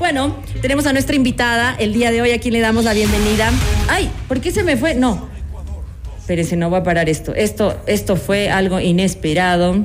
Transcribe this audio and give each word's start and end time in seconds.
Bueno, 0.00 0.34
tenemos 0.62 0.86
a 0.86 0.94
nuestra 0.94 1.14
invitada 1.14 1.76
el 1.78 1.92
día 1.92 2.10
de 2.10 2.22
hoy, 2.22 2.30
a 2.30 2.40
quien 2.40 2.54
le 2.54 2.60
damos 2.60 2.84
la 2.84 2.94
bienvenida. 2.94 3.52
Ay, 3.86 4.10
¿por 4.28 4.40
qué 4.40 4.50
se 4.50 4.62
me 4.62 4.78
fue? 4.78 4.94
No. 4.94 5.28
Espérense, 6.18 6.56
no 6.56 6.70
va 6.70 6.78
a 6.78 6.82
parar 6.82 7.10
esto. 7.10 7.34
Esto, 7.34 7.78
esto 7.86 8.16
fue 8.16 8.48
algo 8.48 8.80
inesperado. 8.80 9.84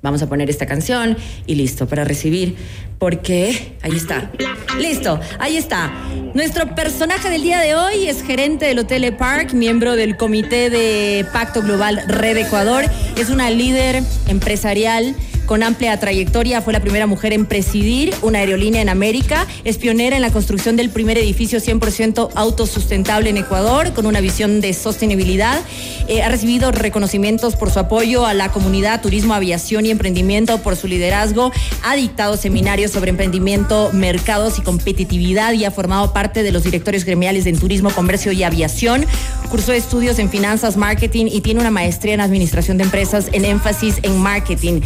Vamos 0.00 0.22
a 0.22 0.26
poner 0.26 0.48
esta 0.48 0.64
canción 0.64 1.18
y 1.46 1.54
listo 1.56 1.86
para 1.86 2.04
recibir. 2.04 2.56
Porque 2.98 3.76
ahí 3.82 3.94
está. 3.94 4.30
Listo, 4.78 5.20
ahí 5.38 5.58
está. 5.58 5.92
Nuestro 6.32 6.74
personaje 6.74 7.28
del 7.28 7.42
día 7.42 7.60
de 7.60 7.74
hoy 7.74 8.06
es 8.06 8.22
gerente 8.22 8.64
del 8.64 8.78
Hotel 8.78 9.14
Park, 9.16 9.52
miembro 9.52 9.96
del 9.96 10.16
comité 10.16 10.70
de 10.70 11.26
Pacto 11.30 11.60
Global 11.60 12.04
Red 12.08 12.38
Ecuador. 12.38 12.86
Es 13.18 13.28
una 13.28 13.50
líder 13.50 14.02
empresarial 14.28 15.14
con 15.50 15.64
amplia 15.64 15.98
trayectoria, 15.98 16.62
fue 16.62 16.72
la 16.72 16.78
primera 16.78 17.08
mujer 17.08 17.32
en 17.32 17.44
presidir 17.44 18.14
una 18.22 18.38
aerolínea 18.38 18.82
en 18.82 18.88
América, 18.88 19.48
es 19.64 19.78
pionera 19.78 20.14
en 20.14 20.22
la 20.22 20.30
construcción 20.30 20.76
del 20.76 20.90
primer 20.90 21.18
edificio 21.18 21.58
100% 21.58 22.30
autosustentable 22.36 23.30
en 23.30 23.36
Ecuador, 23.36 23.92
con 23.92 24.06
una 24.06 24.20
visión 24.20 24.60
de 24.60 24.72
sostenibilidad. 24.74 25.60
Eh, 26.06 26.22
ha 26.22 26.28
recibido 26.28 26.70
reconocimientos 26.70 27.56
por 27.56 27.72
su 27.72 27.80
apoyo 27.80 28.26
a 28.26 28.32
la 28.32 28.52
comunidad, 28.52 29.02
turismo, 29.02 29.34
aviación 29.34 29.86
y 29.86 29.90
emprendimiento, 29.90 30.58
por 30.58 30.76
su 30.76 30.86
liderazgo, 30.86 31.50
ha 31.82 31.96
dictado 31.96 32.36
seminarios 32.36 32.92
sobre 32.92 33.10
emprendimiento, 33.10 33.90
mercados 33.92 34.56
y 34.60 34.62
competitividad 34.62 35.54
y 35.54 35.64
ha 35.64 35.72
formado 35.72 36.12
parte 36.12 36.44
de 36.44 36.52
los 36.52 36.62
directorios 36.62 37.04
gremiales 37.04 37.46
en 37.46 37.58
turismo, 37.58 37.90
comercio 37.90 38.30
y 38.30 38.44
aviación. 38.44 39.04
Cursó 39.50 39.72
estudios 39.72 40.20
en 40.20 40.30
finanzas, 40.30 40.76
marketing 40.76 41.26
y 41.26 41.40
tiene 41.40 41.58
una 41.58 41.72
maestría 41.72 42.14
en 42.14 42.20
administración 42.20 42.78
de 42.78 42.84
empresas 42.84 43.26
en 43.32 43.44
énfasis 43.44 43.96
en 44.04 44.16
marketing. 44.16 44.82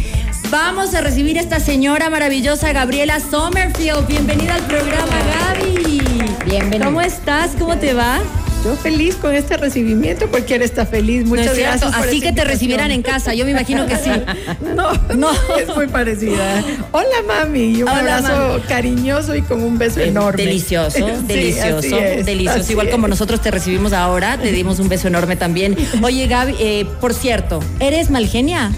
Vamos 0.57 0.93
a 0.95 1.01
recibir 1.01 1.37
a 1.37 1.41
esta 1.41 1.59
señora 1.59 2.09
maravillosa, 2.09 2.71
Gabriela 2.71 3.19
Sommerfield. 3.19 4.07
Bienvenida 4.07 4.55
al 4.55 4.61
programa, 4.61 5.11
Gaby. 5.51 6.01
Bienvenida. 6.45 6.85
¿Cómo 6.85 7.01
estás? 7.01 7.51
¿Cómo 7.59 7.75
te 7.77 7.93
va? 7.93 8.19
Yo 8.63 8.73
feliz 8.77 9.17
con 9.17 9.35
este 9.35 9.57
recibimiento, 9.57 10.29
cualquiera 10.29 10.63
está 10.63 10.85
feliz. 10.85 11.25
Muchas 11.25 11.47
¿No 11.47 11.51
es 11.51 11.57
gracias. 11.57 11.93
por 11.93 12.07
Así 12.07 12.21
que 12.21 12.31
te 12.31 12.45
recibieran 12.45 12.89
en 12.91 13.01
casa, 13.01 13.33
yo 13.33 13.43
me 13.43 13.51
imagino 13.51 13.85
que 13.85 13.97
sí. 13.97 14.09
No, 14.73 14.93
No. 15.13 15.31
es 15.59 15.75
muy 15.75 15.87
parecida. 15.87 16.63
Hola, 16.93 17.05
mami. 17.27 17.83
Un 17.83 17.89
Hola, 17.89 18.15
abrazo 18.19 18.47
mami. 18.53 18.61
cariñoso 18.61 19.35
y 19.35 19.41
con 19.41 19.61
un 19.61 19.77
beso 19.77 19.99
enorme. 19.99 20.41
Delicioso, 20.41 20.97
Sí, 21.19 21.25
delicioso, 21.27 21.97
es, 21.99 22.25
delicioso. 22.25 22.71
Igual 22.71 22.87
es. 22.87 22.93
como 22.93 23.09
nosotros 23.09 23.41
te 23.41 23.51
recibimos 23.51 23.91
ahora, 23.91 24.37
te 24.37 24.53
dimos 24.53 24.79
un 24.79 24.87
beso 24.87 25.09
enorme 25.09 25.35
también. 25.35 25.75
Oye, 26.01 26.25
Gaby, 26.27 26.55
eh, 26.61 26.85
por 27.01 27.13
cierto, 27.13 27.59
¿eres 27.81 28.09
malgenia? 28.09 28.71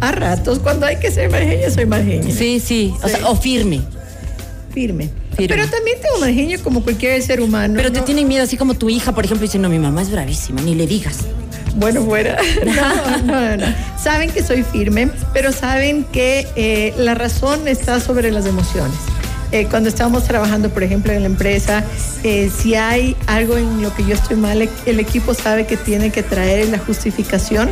A 0.00 0.12
ratos, 0.12 0.58
cuando 0.58 0.86
hay 0.86 0.96
que 0.96 1.10
ser 1.10 1.30
margeña, 1.30 1.70
soy 1.70 1.86
margeña. 1.86 2.34
Sí, 2.34 2.60
sí. 2.60 2.94
O, 3.02 3.08
sea, 3.08 3.28
o 3.28 3.36
firme. 3.36 3.80
Firme. 4.72 5.08
Firme. 5.36 5.48
Pero 5.48 5.68
también 5.68 5.98
tengo 6.00 6.18
margeña 6.20 6.58
como 6.58 6.82
cualquier 6.82 7.22
ser 7.22 7.40
humano. 7.40 7.74
Pero 7.76 7.92
te 7.92 8.00
tienen 8.02 8.28
miedo, 8.28 8.44
así 8.44 8.56
como 8.56 8.74
tu 8.74 8.90
hija, 8.90 9.14
por 9.14 9.24
ejemplo, 9.24 9.46
dice, 9.46 9.58
no, 9.58 9.68
mi 9.68 9.78
mamá 9.78 10.02
es 10.02 10.10
bravísima, 10.10 10.60
ni 10.62 10.74
le 10.74 10.86
digas. 10.86 11.18
Bueno, 11.76 12.04
fuera. 12.04 12.36
No, 12.64 13.22
no, 13.22 13.56
no. 13.56 13.66
Saben 14.02 14.30
que 14.30 14.42
soy 14.42 14.62
firme, 14.62 15.10
pero 15.32 15.52
saben 15.52 16.04
que 16.04 16.46
eh, 16.56 16.94
la 16.96 17.14
razón 17.14 17.66
está 17.68 18.00
sobre 18.00 18.30
las 18.30 18.46
emociones. 18.46 18.98
Eh, 19.52 19.66
cuando 19.70 19.88
estamos 19.88 20.24
trabajando, 20.24 20.70
por 20.70 20.82
ejemplo, 20.82 21.12
en 21.12 21.20
la 21.20 21.26
empresa, 21.26 21.84
eh, 22.24 22.50
si 22.54 22.74
hay 22.74 23.16
algo 23.26 23.56
en 23.56 23.82
lo 23.82 23.94
que 23.94 24.04
yo 24.04 24.14
estoy 24.14 24.36
mal, 24.36 24.68
el 24.86 25.00
equipo 25.00 25.32
sabe 25.32 25.64
que 25.66 25.76
tiene 25.76 26.10
que 26.10 26.24
traer 26.24 26.68
la 26.70 26.78
justificación 26.78 27.70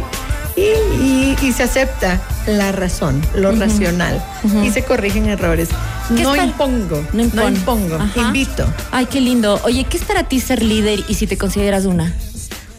y, 0.57 0.61
y- 0.61 1.37
y 1.43 1.53
se 1.53 1.63
acepta 1.63 2.21
la 2.47 2.73
razón, 2.73 3.21
lo 3.35 3.53
racional, 3.53 4.23
y 4.65 4.71
se 4.71 4.83
corrigen 4.85 5.27
errores. 5.29 5.69
¿Qué 6.15 6.23
No 6.23 6.35
impongo, 6.37 7.03
No 7.13 7.23
no 7.25 7.31
impon- 7.31 7.57
impongo, 7.57 7.95
Ajá. 7.97 8.21
invito. 8.21 8.67
Ay, 8.91 9.07
qué 9.07 9.21
lindo. 9.21 9.61
Oye, 9.65 9.85
¿qué 9.85 9.97
es 9.97 10.05
para 10.05 10.25
ti 10.29 10.41
ser 10.41 10.63
líder 10.63 11.01
y 11.09 11.15
si 11.15 11.27
te 11.27 11.39
consideras 11.39 11.85
una? 11.87 12.15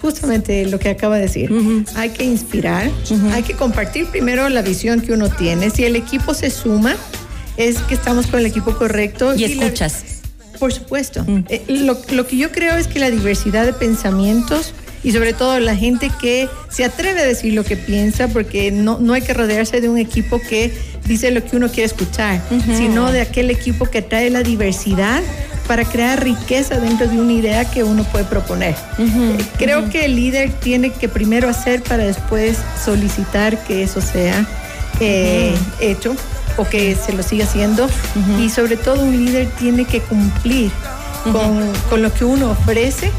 Justamente 0.01 0.65
lo 0.65 0.79
que 0.79 0.89
acaba 0.89 1.15
de 1.15 1.21
decir. 1.23 1.49
Hay 1.95 2.09
que 2.09 2.25
inspirar, 2.25 2.91
hay 3.31 3.43
que 3.43 3.53
compartir 3.53 4.07
primero 4.07 4.49
la 4.49 4.61
visión 4.61 4.99
que 5.01 5.13
uno 5.13 5.29
tiene. 5.29 5.69
Si 5.69 5.85
el 5.85 5.95
equipo 5.95 6.33
se 6.33 6.49
suma, 6.51 6.95
es 7.55 7.77
que 7.79 7.93
estamos 7.95 8.27
con 8.27 8.41
el 8.41 8.45
equipo 8.45 8.75
correcto. 8.77 9.33
Y 9.33 9.45
escuchas. 9.45 10.03
por 10.59 10.71
supuesto. 10.73 11.23
Mm. 11.25 11.45
Eh, 11.49 11.63
lo, 11.69 11.97
lo 12.11 12.27
que 12.27 12.37
yo 12.37 12.51
creo 12.51 12.75
es 12.75 12.87
que 12.87 12.99
la 12.99 13.09
diversidad 13.09 13.65
de 13.65 13.73
pensamientos 13.73 14.73
y 15.03 15.11
sobre 15.11 15.33
todo 15.33 15.59
la 15.59 15.75
gente 15.75 16.09
que 16.21 16.47
se 16.69 16.85
atreve 16.85 17.21
a 17.21 17.25
decir 17.25 17.53
lo 17.53 17.63
que 17.63 17.75
piensa, 17.77 18.27
porque 18.29 18.71
no, 18.71 18.99
no 18.99 19.13
hay 19.13 19.21
que 19.21 19.33
rodearse 19.33 19.81
de 19.81 19.89
un 19.89 19.97
equipo 19.97 20.39
que 20.39 20.71
dice 21.05 21.31
lo 21.31 21.43
que 21.43 21.57
uno 21.57 21.67
quiere 21.69 21.85
escuchar, 21.85 22.41
sino 22.77 23.11
de 23.11 23.21
aquel 23.21 23.49
equipo 23.51 23.85
que 23.85 24.01
trae 24.01 24.29
la 24.29 24.43
diversidad 24.43 25.21
para 25.67 25.85
crear 25.85 26.21
riqueza 26.23 26.79
dentro 26.79 27.07
de 27.07 27.19
una 27.19 27.31
idea 27.33 27.65
que 27.69 27.83
uno 27.83 28.03
puede 28.05 28.25
proponer. 28.25 28.75
Eh, 28.99 29.37
Creo 29.57 29.89
que 29.89 30.05
el 30.05 30.15
líder 30.15 30.51
tiene 30.51 30.89
que 30.91 31.07
primero 31.09 31.47
hacer 31.49 31.81
para 31.83 32.03
después 32.05 32.57
solicitar 32.83 33.63
que 33.65 33.83
eso 33.83 34.01
sea 34.01 34.45
eh, 34.99 35.53
hecho 35.79 36.15
o 36.57 36.65
que 36.67 36.95
se 36.95 37.13
lo 37.13 37.23
siga 37.23 37.45
haciendo. 37.45 37.87
Y 38.41 38.49
sobre 38.49 38.77
todo 38.77 39.03
un 39.03 39.25
líder 39.25 39.47
tiene 39.59 39.85
que 39.85 40.01
cumplir 40.01 40.69
con, 41.23 41.71
con 41.89 42.01
lo 42.01 42.13
que 42.13 42.25
uno 42.25 42.51
ofrece. 42.51 43.11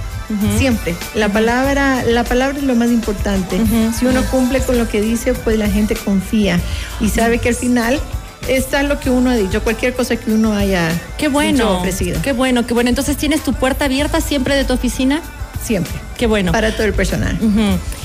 Siempre. 0.58 0.94
La 1.14 1.28
palabra, 1.28 2.02
la 2.04 2.24
palabra 2.24 2.58
es 2.58 2.64
lo 2.64 2.74
más 2.74 2.90
importante. 2.90 3.60
Si 3.98 4.06
uno 4.06 4.22
cumple 4.30 4.60
con 4.60 4.78
lo 4.78 4.88
que 4.88 5.00
dice, 5.00 5.34
pues 5.34 5.58
la 5.58 5.68
gente 5.68 5.94
confía 5.94 6.60
y 7.00 7.08
sabe 7.10 7.38
que 7.38 7.50
al 7.50 7.54
final 7.54 8.00
está 8.48 8.82
lo 8.82 9.00
que 9.00 9.10
uno 9.10 9.30
ha 9.30 9.36
dicho, 9.36 9.62
cualquier 9.62 9.94
cosa 9.94 10.16
que 10.16 10.30
uno 10.30 10.52
haya 10.54 10.90
Qué 11.18 11.28
bueno. 11.28 11.78
ofrecido. 11.78 12.20
Qué 12.22 12.32
bueno, 12.32 12.66
qué 12.66 12.74
bueno. 12.74 12.88
Entonces, 12.90 13.16
¿tienes 13.16 13.42
tu 13.42 13.52
puerta 13.54 13.86
abierta 13.86 14.20
siempre 14.20 14.54
de 14.54 14.64
tu 14.64 14.72
oficina? 14.74 15.20
Siempre. 15.62 15.94
Qué 16.18 16.26
bueno. 16.26 16.52
Para 16.52 16.72
todo 16.72 16.86
el 16.86 16.92
personal. 16.92 17.38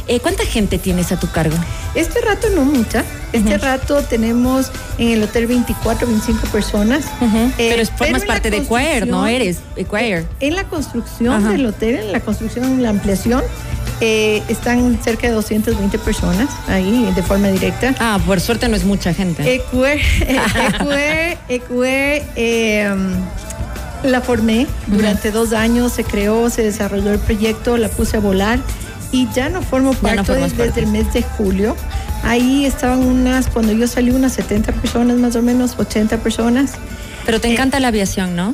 Eh, 0.10 0.20
¿Cuánta 0.20 0.44
gente 0.44 0.80
tienes 0.80 1.12
a 1.12 1.20
tu 1.20 1.30
cargo? 1.30 1.56
Este 1.94 2.20
rato 2.22 2.48
no 2.56 2.64
mucha. 2.66 3.04
Este 3.32 3.60
rato 3.60 4.02
tenemos 4.02 4.72
en 4.98 5.10
el 5.10 5.22
hotel 5.22 5.46
24, 5.46 6.08
25 6.08 6.48
personas. 6.48 7.06
Eh, 7.22 7.52
pero 7.70 7.82
es- 7.84 7.92
formas 7.92 8.26
parte 8.26 8.50
de 8.50 8.66
Choir, 8.68 9.06
¿no? 9.08 9.28
Eres 9.28 9.60
Choir. 9.88 10.26
En 10.40 10.56
la 10.56 10.64
construcción 10.64 11.48
del 11.52 11.66
hotel, 11.68 11.96
en 12.00 12.12
la 12.12 12.22
construcción, 12.22 12.66
en 12.66 12.82
la 12.82 12.90
ampliación, 12.90 13.44
eh, 14.02 14.42
están 14.48 15.00
cerca 15.04 15.28
de 15.28 15.34
220 15.34 16.00
personas 16.00 16.50
ahí 16.68 17.12
de 17.16 17.22
forma 17.22 17.50
directa. 17.50 17.94
Ah, 18.00 18.20
por 18.26 18.40
suerte 18.42 18.68
no 18.68 18.76
es 18.76 18.86
mucha 18.86 19.14
gente. 19.14 19.44
Ecuer, 19.54 20.00
Ecuer, 21.50 22.24
eh, 22.36 22.92
la 24.04 24.22
formé 24.22 24.66
durante 24.88 25.30
dos 25.32 25.54
años, 25.54 25.92
se 25.94 26.04
creó, 26.04 26.50
se 26.50 26.64
desarrolló 26.64 27.12
el 27.12 27.20
proyecto, 27.20 27.78
la 27.78 27.90
puse 27.90 28.18
a 28.18 28.20
volar 28.22 28.58
y 29.12 29.28
ya 29.34 29.50
no 29.50 29.62
formo 29.62 29.94
parte 29.94 30.18
no 30.18 30.24
desde 30.40 30.56
parte. 30.66 30.80
el 30.82 30.88
mes 30.88 31.12
de 31.14 31.24
julio. 31.24 31.76
Ahí 32.24 32.66
estaban 32.66 33.00
unas, 33.06 33.48
cuando 33.48 33.72
yo 33.72 33.88
salí, 33.88 34.12
unas 34.12 34.34
70 34.34 34.72
personas 34.74 35.18
más 35.18 35.36
o 35.36 35.42
menos, 35.42 35.76
80 35.78 36.18
personas. 36.18 36.74
Pero 37.26 37.40
te 37.42 37.52
encanta 37.52 37.80
la 37.80 37.88
aviación, 37.90 38.36
¿no? 38.36 38.54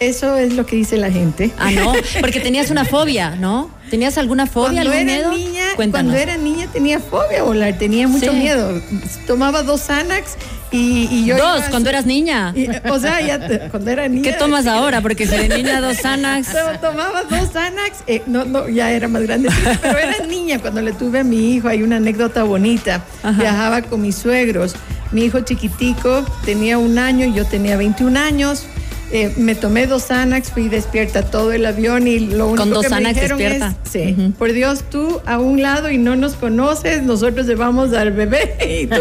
Eso 0.00 0.36
es 0.38 0.54
lo 0.54 0.64
que 0.64 0.76
dice 0.76 0.96
la 0.96 1.10
gente. 1.10 1.50
Ah, 1.58 1.70
no, 1.70 1.92
porque 2.20 2.40
tenías 2.40 2.70
una 2.70 2.84
fobia, 2.86 3.36
¿no? 3.36 3.70
¿Tenías 3.90 4.16
alguna 4.16 4.46
fobia, 4.46 4.82
Cuando 4.82 4.92
algún 4.92 5.08
era 5.08 5.28
miedo? 5.28 5.32
niña, 5.32 5.64
Cuéntanos. 5.76 6.12
cuando 6.12 6.30
era 6.32 6.36
niña 6.42 6.68
tenía 6.72 7.00
fobia 7.00 7.40
a 7.40 7.42
volar, 7.42 7.76
tenía 7.78 8.08
mucho 8.08 8.32
Sí. 8.32 8.38
miedo. 8.38 8.80
Tomaba 9.26 9.62
dos 9.62 9.82
Xanax 9.82 10.36
y, 10.72 11.08
y 11.10 11.24
yo 11.24 11.36
Dos, 11.36 11.62
cuando 11.70 11.90
eras 11.90 12.06
niña. 12.06 12.52
y, 12.54 12.68
o 12.88 12.98
sea, 13.00 13.20
ya 13.20 13.38
te- 13.46 13.68
cuando 13.70 13.90
era 13.90 14.06
niña. 14.08 14.22
¿Qué 14.22 14.32
tomas 14.34 14.66
ahora? 14.66 15.00
Porque 15.00 15.26
si 15.26 15.36
de 15.36 15.48
niña 15.48 15.80
dos 15.80 15.96
Xanax. 16.02 16.52
To- 16.52 16.78
Tomaba 16.90 17.24
dos 17.24 17.50
Xanax, 17.52 18.04
eh, 18.06 18.22
no, 18.26 18.44
no, 18.44 18.68
ya 18.68 18.92
era 18.92 19.08
más 19.08 19.22
grande, 19.22 19.48
pero 19.82 19.98
era 19.98 20.24
niña 20.26 20.58
cuando 20.60 20.80
le 20.82 20.92
tuve 20.92 21.20
a 21.20 21.24
mi 21.24 21.54
hijo. 21.54 21.68
Hay 21.68 21.82
una 21.82 21.96
anécdota 21.96 22.42
bonita. 22.44 23.02
Ajá. 23.22 23.40
Viajaba 23.40 23.82
con 23.82 24.00
mis 24.02 24.16
suegros. 24.16 24.74
Mi 25.12 25.24
hijo 25.24 25.40
chiquitico 25.40 26.24
tenía 26.44 26.78
un 26.78 26.98
año 26.98 27.26
y 27.26 27.32
yo 27.34 27.44
tenía 27.44 27.76
21 27.76 28.18
años. 28.18 28.64
Eh, 29.12 29.32
me 29.36 29.56
tomé 29.56 29.86
dos 29.86 30.04
Xanax, 30.04 30.50
fui 30.52 30.68
despierta 30.68 31.22
todo 31.22 31.52
el 31.52 31.66
avión 31.66 32.06
y 32.06 32.20
lo 32.20 32.46
único 32.46 32.62
Con 32.62 32.70
dos 32.70 32.86
que 32.86 32.94
me 32.94 33.12
dijeron 33.12 33.38
despierta. 33.38 33.74
es, 33.84 33.90
sí, 33.90 34.32
por 34.38 34.52
Dios, 34.52 34.84
tú 34.88 35.20
a 35.26 35.38
un 35.38 35.62
lado 35.62 35.90
y 35.90 35.98
no 35.98 36.14
nos 36.14 36.34
conoces, 36.34 37.02
nosotros 37.02 37.46
llevamos 37.46 37.92
al 37.92 38.12
bebé 38.12 38.56
y 38.82 38.86
tú 38.86 39.00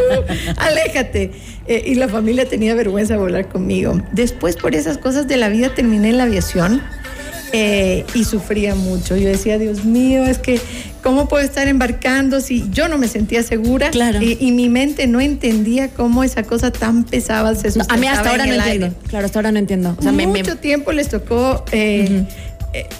aléjate. 0.58 1.32
Eh, 1.68 1.84
y 1.86 1.96
la 1.96 2.08
familia 2.08 2.46
tenía 2.46 2.74
vergüenza 2.74 3.14
de 3.14 3.20
volar 3.20 3.48
conmigo. 3.48 4.02
Después, 4.12 4.56
por 4.56 4.74
esas 4.74 4.98
cosas 4.98 5.28
de 5.28 5.38
la 5.38 5.50
vida, 5.50 5.76
terminé 5.76 6.10
en 6.10 6.18
la 6.18 6.24
aviación 6.24 6.82
eh, 7.54 8.06
y 8.14 8.24
sufría 8.24 8.76
mucho. 8.76 9.16
Yo 9.18 9.28
decía, 9.30 9.58
Dios 9.58 9.86
mío, 9.86 10.24
es 10.26 10.38
que, 10.38 10.60
¿cómo 11.04 11.28
puedo 11.28 11.44
estar 11.44 11.68
embarcando 11.68 12.42
si 12.42 12.66
yo 12.72 12.88
no 12.88 12.98
me 12.98 13.08
sentía 13.08 13.44
segura? 13.44 13.90
Claro. 13.92 14.22
Y, 14.22 14.38
y 14.40 14.52
mi 14.52 14.70
mente 14.70 15.08
no 15.08 15.20
entendía 15.22 15.90
cómo 15.90 16.24
esa 16.24 16.44
cosa 16.44 16.72
tan 16.72 17.04
pesada 17.04 17.56
se 17.56 17.68
No, 17.68 17.74
sustentaba 17.74 17.94
a 17.98 17.98
mí 18.02 18.08
hasta 18.08 18.30
ahora 18.30 18.46
no 18.46 18.54
entiendo. 18.54 18.86
aire. 18.88 18.98
Claro, 19.08 19.26
hasta 19.26 19.40
ahora 19.40 19.52
no 19.52 19.60
entiendo. 19.60 19.96
O 19.98 20.02
sea, 20.02 20.12
me, 20.12 20.28
me- 20.28 20.40
Mucho 20.40 20.58
tiempo 20.58 20.92
les 20.92 21.10
tocó 21.10 21.64
eh, 21.72 22.08
eh, 22.10 22.28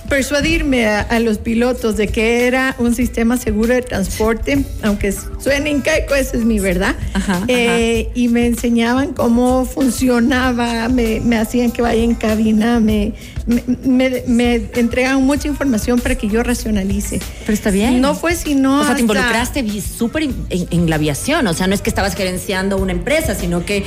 persuadirme 0.08 0.88
a, 0.88 1.02
a, 1.02 1.20
los 1.20 1.38
pilotos 1.38 1.96
de 1.96 2.08
que 2.08 2.48
era 2.48 2.76
un 2.80 2.96
sistema 2.96 3.38
seguro 3.38 3.74
de 3.74 3.82
transporte, 3.84 4.66
aunque 4.82 5.14
suene 5.40 5.70
incaico, 5.70 6.16
esa 6.16 6.38
es 6.38 6.44
mi 6.44 6.60
verdad. 6.60 6.96
Ajá, 7.14 7.44
eh, 7.48 8.06
ajá. 8.08 8.12
Y 8.16 8.28
me 8.30 8.48
enseñaban 8.48 9.14
cómo 9.14 9.66
funcionaba, 9.66 10.90
me, 10.90 11.20
me, 11.20 11.38
hacían 11.38 11.72
que 11.72 11.84
vaya 11.84 12.02
en 12.02 12.16
cabina, 12.16 12.80
me, 12.80 13.14
me, 13.46 14.24
me, 14.26 14.56
entregaban 14.76 15.24
mucha 15.24 15.48
información 15.48 16.00
para 16.00 16.16
que 16.16 16.28
yo 16.28 16.42
racionalice. 16.42 17.20
Pero 17.42 17.54
está 17.54 17.70
bien. 17.70 18.02
No 18.02 18.16
fue 18.16 18.36
sino. 18.36 18.82
O 18.82 18.86
sea, 18.86 18.96
te 18.96 19.02
involucraste 19.02 19.64
súper 19.82 20.24
en, 20.24 20.36
en 20.50 20.90
la 20.90 20.96
aviación, 20.96 21.46
o 21.46 21.54
sea, 21.54 21.68
no 21.68 21.76
es 21.76 21.82
que 21.82 21.90
estabas 21.90 22.16
gerenciando 22.16 22.78
una 22.78 22.92
empresa, 22.92 23.36
sino 23.36 23.66
que 23.66 23.84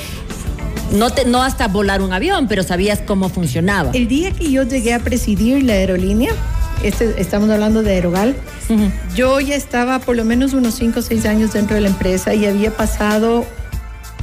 no, 0.93 1.11
te, 1.11 1.25
no 1.25 1.43
hasta 1.43 1.69
volar 1.69 2.03
un 2.03 2.13
avión, 2.13 2.49
pero 2.49 2.63
sabías 2.63 3.01
cómo 3.01 3.29
funcionaba. 3.29 3.91
El 3.93 4.09
día 4.09 4.31
que 4.31 4.51
yo 4.51 4.63
llegué 4.63 4.95
a 4.95 4.99
presidir 4.99 5.63
la 5.63 5.75
aerolínea, 5.75 6.33
este, 6.83 7.21
estamos 7.21 7.51
hablando 7.51 7.83
de 7.83 7.93
Aerogal, 7.93 8.37
uh 8.69 8.73
-huh. 8.73 8.91
yo 9.15 9.41
ya 9.41 9.55
estaba 9.55 9.99
por 9.99 10.17
lo 10.17 10.25
menos 10.25 10.53
unos 10.53 10.75
5 10.75 11.01
o 11.01 11.03
6 11.03 11.27
años 11.27 11.53
dentro 11.53 11.75
de 11.75 11.83
la 11.83 11.89
empresa 11.89 12.35
y 12.35 12.47
había 12.47 12.71
pasado 12.77 13.45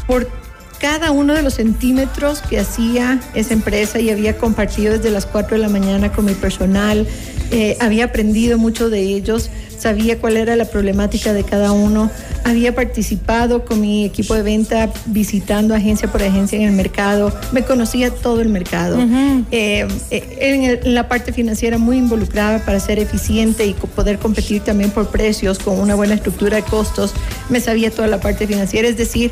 por 0.08 0.28
cada 0.80 1.12
uno 1.12 1.34
de 1.34 1.42
los 1.42 1.56
centímetros 1.56 2.42
que 2.42 2.60
hacía 2.60 3.20
esa 3.36 3.54
empresa 3.54 4.00
y 4.00 4.10
había 4.10 4.38
compartido 4.38 4.94
desde 4.94 5.12
las 5.12 5.26
4 5.26 5.58
de 5.58 5.62
la 5.62 5.70
mañana 5.70 6.12
con 6.12 6.26
mi 6.26 6.34
personal, 6.34 7.06
eh, 7.52 7.78
había 7.80 8.06
aprendido 8.06 8.58
mucho 8.58 8.90
de 8.90 9.00
ellos, 9.00 9.50
sabía 9.78 10.20
cuál 10.20 10.38
era 10.38 10.56
la 10.56 10.66
problemática 10.66 11.34
de 11.34 11.44
cada 11.44 11.72
uno, 11.72 12.10
había 12.46 12.76
participado 12.76 13.66
con 13.66 13.82
mi 13.82 14.06
equipo 14.06 14.36
de 14.36 14.44
venta 14.44 14.90
visitando 15.08 15.74
agencia 15.74 16.12
por 16.12 16.22
agencia 16.22 16.60
en 16.60 16.66
el 16.68 16.74
mercado, 16.74 17.34
me 17.52 17.64
conocía 17.64 18.12
todo 18.12 18.42
el 18.42 18.50
mercado, 18.50 18.98
uh 18.98 19.02
-huh. 19.02 19.46
eh, 19.52 19.88
en, 20.12 20.64
el, 20.64 20.80
en, 20.84 20.96
la 20.96 21.08
parte 21.08 21.34
financiera 21.34 21.78
muy 21.78 21.98
involucrada 21.98 22.64
para 22.66 22.80
ser 22.80 23.00
eficiente 23.00 23.66
y 23.66 23.74
poder 23.74 24.20
competir 24.20 24.62
también 24.62 24.92
por 24.92 25.08
precios 25.10 25.60
con 25.60 25.80
una 25.80 25.96
buena 25.96 26.14
estructura 26.14 26.58
de 26.58 26.64
costos, 26.64 27.14
me 27.50 27.60
sabía 27.60 27.90
toda 27.92 28.08
la 28.08 28.20
parte 28.20 28.48
financiera, 28.48 28.88
es 28.88 28.98
decir, 28.98 29.32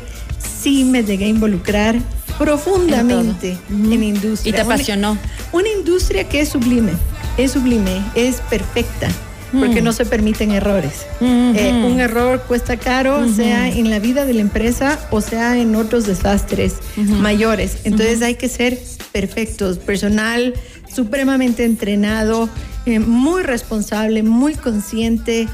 sí 0.68 0.84
me 0.84 1.02
llegué 1.02 1.24
a 1.24 1.28
involucrar 1.28 1.96
profundamente 2.38 3.56
en, 3.70 3.92
en 3.92 4.02
industria. 4.02 4.50
¿Y 4.50 4.52
te 4.52 4.60
apasionó? 4.60 5.12
Una, 5.12 5.20
una 5.52 5.68
industria 5.70 6.28
que 6.28 6.40
es 6.40 6.50
sublime, 6.50 6.92
es 7.36 7.52
sublime, 7.52 8.02
es 8.14 8.36
perfecta 8.50 9.08
porque 9.52 9.80
mm. 9.80 9.84
no 9.84 9.92
se 9.92 10.04
permiten 10.04 10.50
errores. 10.50 11.06
Mm 11.20 11.24
-hmm. 11.24 11.56
eh, 11.56 11.86
un 11.86 12.00
error 12.00 12.42
cuesta 12.46 12.76
caro, 12.76 13.20
mm 13.20 13.24
-hmm. 13.24 13.36
sea 13.36 13.68
en 13.68 13.88
la 13.88 13.98
vida 13.98 14.26
de 14.26 14.34
la 14.34 14.42
empresa 14.42 14.98
o 15.10 15.20
sea 15.20 15.56
en 15.56 15.74
otros 15.74 16.04
desastres 16.04 16.74
mm 16.96 17.00
-hmm. 17.00 17.18
mayores. 17.18 17.78
Entonces 17.84 18.20
hay 18.22 18.34
que 18.34 18.48
ser 18.48 18.78
perfectos, 19.12 19.78
personal 19.78 20.52
supremamente 20.94 21.64
entrenado, 21.64 22.48
eh, 22.86 22.98
muy 22.98 23.42
responsable, 23.42 24.22
muy 24.22 24.54
consciente. 24.54 25.48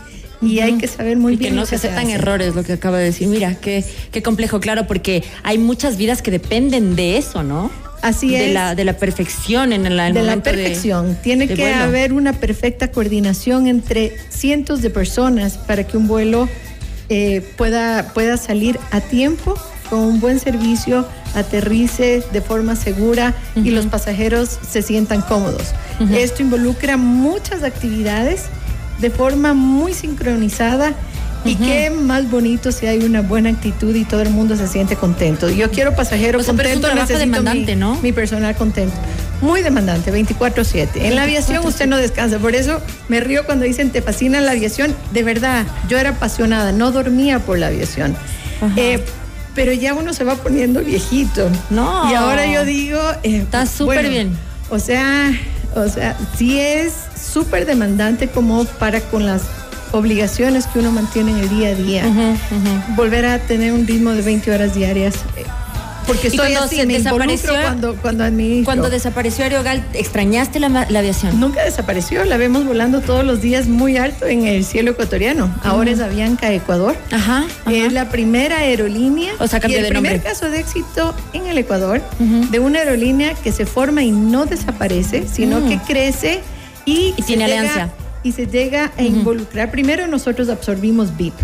Y 0.46 0.60
hay 0.60 0.78
que 0.78 0.86
saber 0.86 1.16
muy 1.16 1.34
y 1.34 1.36
bien. 1.36 1.52
Que 1.52 1.56
no 1.56 1.66
se 1.66 1.76
aceptan 1.76 2.10
errores, 2.10 2.54
lo 2.54 2.62
que 2.62 2.72
acaba 2.74 2.98
de 2.98 3.04
decir. 3.04 3.28
Mira, 3.28 3.54
qué, 3.54 3.84
qué 4.12 4.22
complejo, 4.22 4.60
claro, 4.60 4.86
porque 4.86 5.22
hay 5.42 5.58
muchas 5.58 5.96
vidas 5.96 6.22
que 6.22 6.30
dependen 6.30 6.96
de 6.96 7.16
eso, 7.18 7.42
¿no? 7.42 7.70
Así 8.02 8.30
de 8.30 8.48
es. 8.48 8.54
La, 8.54 8.74
de 8.74 8.84
la 8.84 8.98
perfección 8.98 9.72
en 9.72 9.86
el, 9.86 9.98
el 9.98 10.12
de 10.12 10.22
la 10.22 10.36
perfección. 10.36 11.08
De, 11.08 11.14
Tiene 11.22 11.46
de 11.46 11.54
que 11.54 11.62
vuelo. 11.62 11.84
haber 11.84 12.12
una 12.12 12.34
perfecta 12.34 12.88
coordinación 12.90 13.66
entre 13.66 14.16
cientos 14.28 14.82
de 14.82 14.90
personas 14.90 15.56
para 15.56 15.84
que 15.86 15.96
un 15.96 16.06
vuelo 16.06 16.48
eh, 17.08 17.40
pueda, 17.56 18.12
pueda 18.12 18.36
salir 18.36 18.78
a 18.90 19.00
tiempo, 19.00 19.54
con 19.88 20.00
un 20.00 20.20
buen 20.20 20.38
servicio, 20.38 21.06
aterrice 21.34 22.22
de 22.32 22.40
forma 22.40 22.76
segura 22.76 23.34
uh 23.56 23.60
-huh. 23.60 23.66
y 23.66 23.70
los 23.70 23.86
pasajeros 23.86 24.58
se 24.70 24.82
sientan 24.82 25.20
cómodos. 25.22 25.72
Uh 26.00 26.04
-huh. 26.04 26.16
Esto 26.16 26.42
involucra 26.42 26.96
muchas 26.96 27.62
actividades 27.62 28.44
de 29.00 29.10
forma 29.10 29.54
muy 29.54 29.94
sincronizada 29.94 30.94
y 31.44 31.54
uh 31.54 31.58
-huh. 31.58 31.66
qué 31.66 31.90
más 31.90 32.30
bonito 32.30 32.72
si 32.72 32.86
hay 32.86 33.00
una 33.04 33.20
buena 33.20 33.50
actitud 33.50 33.94
y 33.94 34.04
todo 34.04 34.22
el 34.22 34.30
mundo 34.30 34.56
se 34.56 34.66
siente 34.66 34.96
contento. 34.96 35.50
Yo 35.50 35.70
quiero 35.70 35.94
pasajeros 35.94 36.40
o 36.40 36.44
sea, 36.44 36.54
contentos, 36.54 37.18
demandante, 37.18 37.74
mi, 37.74 37.80
¿no? 37.80 38.00
Mi 38.00 38.12
personal 38.12 38.56
contento. 38.56 38.94
Muy 39.42 39.62
demandante, 39.62 40.10
24/7. 40.10 40.88
En 41.04 41.16
la 41.16 41.24
aviación 41.24 41.66
usted 41.66 41.86
no 41.86 41.98
descansa, 41.98 42.38
por 42.38 42.54
eso 42.54 42.80
me 43.08 43.20
río 43.20 43.44
cuando 43.44 43.66
dicen 43.66 43.90
te 43.90 44.00
fascina 44.00 44.40
la 44.40 44.52
aviación. 44.52 44.94
De 45.12 45.22
verdad, 45.22 45.66
yo 45.88 45.98
era 45.98 46.10
apasionada, 46.10 46.72
no 46.72 46.92
dormía 46.92 47.40
por 47.40 47.58
la 47.58 47.66
aviación. 47.66 48.16
Uh 48.62 48.66
-huh. 48.66 48.72
eh, 48.78 49.04
pero 49.54 49.72
ya 49.72 49.94
uno 49.94 50.12
se 50.14 50.24
va 50.24 50.36
poniendo 50.36 50.80
viejito. 50.80 51.50
No. 51.70 52.10
Y 52.10 52.14
ahora 52.14 52.46
yo 52.46 52.64
digo, 52.64 52.98
eh, 53.22 53.36
está 53.36 53.66
súper 53.66 53.98
bueno, 53.98 54.08
bien. 54.08 54.38
O 54.70 54.78
sea, 54.78 55.30
o 55.74 55.88
sea, 55.88 56.16
sí 56.36 56.58
es 56.58 56.92
súper 57.16 57.66
demandante 57.66 58.28
como 58.28 58.64
para 58.64 59.00
con 59.00 59.26
las 59.26 59.42
obligaciones 59.92 60.66
que 60.66 60.80
uno 60.80 60.90
mantiene 60.90 61.32
en 61.32 61.38
el 61.38 61.48
día 61.48 61.68
a 61.68 61.74
día. 61.74 62.06
Uh 62.06 62.10
-huh, 62.10 62.32
uh 62.32 62.34
-huh. 62.34 62.96
Volver 62.96 63.26
a 63.26 63.38
tener 63.38 63.72
un 63.72 63.86
ritmo 63.86 64.10
de 64.10 64.22
20 64.22 64.52
horas 64.52 64.74
diarias. 64.74 65.14
Porque 66.06 66.28
estoy 66.28 66.38
cuando 66.52 66.64
así, 66.64 66.76
se 66.76 66.86
me 66.86 66.94
desapareció 66.98 67.50
cuando, 67.54 67.96
cuando 67.96 68.24
administro. 68.24 68.64
Cuando 68.66 68.90
desapareció 68.90 69.44
Aerogal, 69.44 69.84
¿extrañaste 69.94 70.60
la, 70.60 70.68
la, 70.68 70.98
aviación? 70.98 71.40
Nunca 71.40 71.64
desapareció, 71.64 72.24
la 72.24 72.36
vemos 72.36 72.64
volando 72.66 73.00
todos 73.00 73.24
los 73.24 73.40
días 73.40 73.66
muy 73.68 73.96
alto 73.96 74.26
en 74.26 74.46
el 74.46 74.64
cielo 74.64 74.90
ecuatoriano. 74.92 75.46
Uh 75.46 75.48
-huh. 75.48 75.60
Ahora 75.70 75.90
es 75.90 76.00
Avianca 76.00 76.52
Ecuador. 76.52 76.94
Ajá, 77.10 77.44
ajá. 77.64 77.72
Es 77.72 77.92
la 77.92 78.08
primera 78.10 78.58
aerolínea 78.58 79.32
o 79.38 79.46
sea, 79.46 79.60
y 79.66 79.74
el 79.74 79.82
de 79.82 79.88
primer 79.88 80.12
nombre. 80.12 80.20
caso 80.20 80.50
de 80.50 80.60
éxito 80.60 81.14
en 81.32 81.46
el 81.46 81.58
Ecuador 81.58 82.02
de 82.18 82.58
una 82.58 82.80
aerolínea 82.80 83.34
que 83.34 83.50
se 83.52 83.64
forma 83.66 84.02
y 84.02 84.10
no 84.10 84.44
desaparece, 84.46 85.26
sino 85.32 85.60
Mm. 85.60 85.68
que 85.68 85.78
crece 85.78 86.40
y, 86.84 87.14
Y 87.16 87.22
tiene 87.22 87.46
llega- 87.46 87.60
alianza. 87.60 87.88
y 88.22 88.32
se 88.32 88.46
llega 88.46 88.92
a 88.98 89.02
involucrar. 89.02 89.70
Primero 89.70 90.06
nosotros 90.06 90.48
absorbimos 90.50 91.16
VIP, 91.16 91.34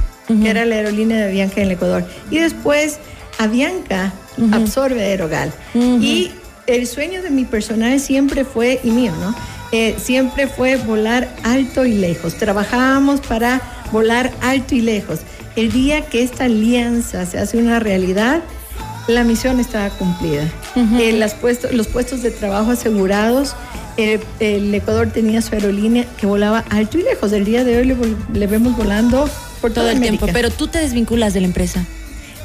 que 0.42 0.48
era 0.50 0.64
la 0.66 0.74
aerolínea 0.76 1.16
de 1.16 1.24
Avianca 1.24 1.60
en 1.60 1.66
el 1.66 1.72
Ecuador. 1.72 2.04
Y 2.30 2.38
después 2.38 2.98
Avianca 3.38 4.12
absorbe 4.52 5.02
Aerogal. 5.02 5.52
Y 5.74 6.30
el 6.66 6.86
sueño 6.86 7.22
de 7.22 7.30
mi 7.30 7.44
personal 7.44 7.98
siempre 8.00 8.44
fue, 8.44 8.80
y 8.84 8.90
mío, 8.90 9.12
¿no? 9.20 9.34
Eh, 9.72 9.94
siempre 10.02 10.48
fue 10.48 10.76
volar 10.76 11.28
alto 11.44 11.86
y 11.86 11.92
lejos. 11.94 12.34
Trabajábamos 12.34 13.20
para 13.20 13.60
volar 13.92 14.32
alto 14.40 14.74
y 14.74 14.80
lejos. 14.80 15.20
El 15.56 15.70
día 15.72 16.02
que 16.06 16.22
esta 16.22 16.44
alianza 16.44 17.24
se 17.26 17.38
hace 17.38 17.56
una 17.56 17.78
realidad, 17.78 18.42
la 19.08 19.24
misión 19.24 19.60
estaba 19.60 19.90
cumplida. 19.90 20.48
Eh, 20.98 21.12
las 21.12 21.34
puestos, 21.34 21.72
los 21.72 21.88
puestos 21.88 22.22
de 22.22 22.30
trabajo 22.30 22.70
asegurados, 22.70 23.54
el, 23.96 24.20
el 24.38 24.72
Ecuador 24.74 25.10
tenía 25.10 25.42
su 25.42 25.54
aerolínea 25.54 26.04
que 26.18 26.26
volaba 26.26 26.64
alto 26.70 26.98
y 26.98 27.02
lejos. 27.02 27.32
El 27.32 27.44
día 27.44 27.64
de 27.64 27.76
hoy 27.78 27.96
le, 28.32 28.46
vemos 28.46 28.76
volando 28.76 29.28
por 29.60 29.72
Todo 29.72 29.90
el 29.90 29.96
América. 29.96 30.26
tiempo. 30.26 30.32
Pero 30.32 30.50
tú 30.50 30.68
te 30.68 30.78
desvinculas 30.78 31.34
de 31.34 31.40
la 31.40 31.46
empresa. 31.46 31.84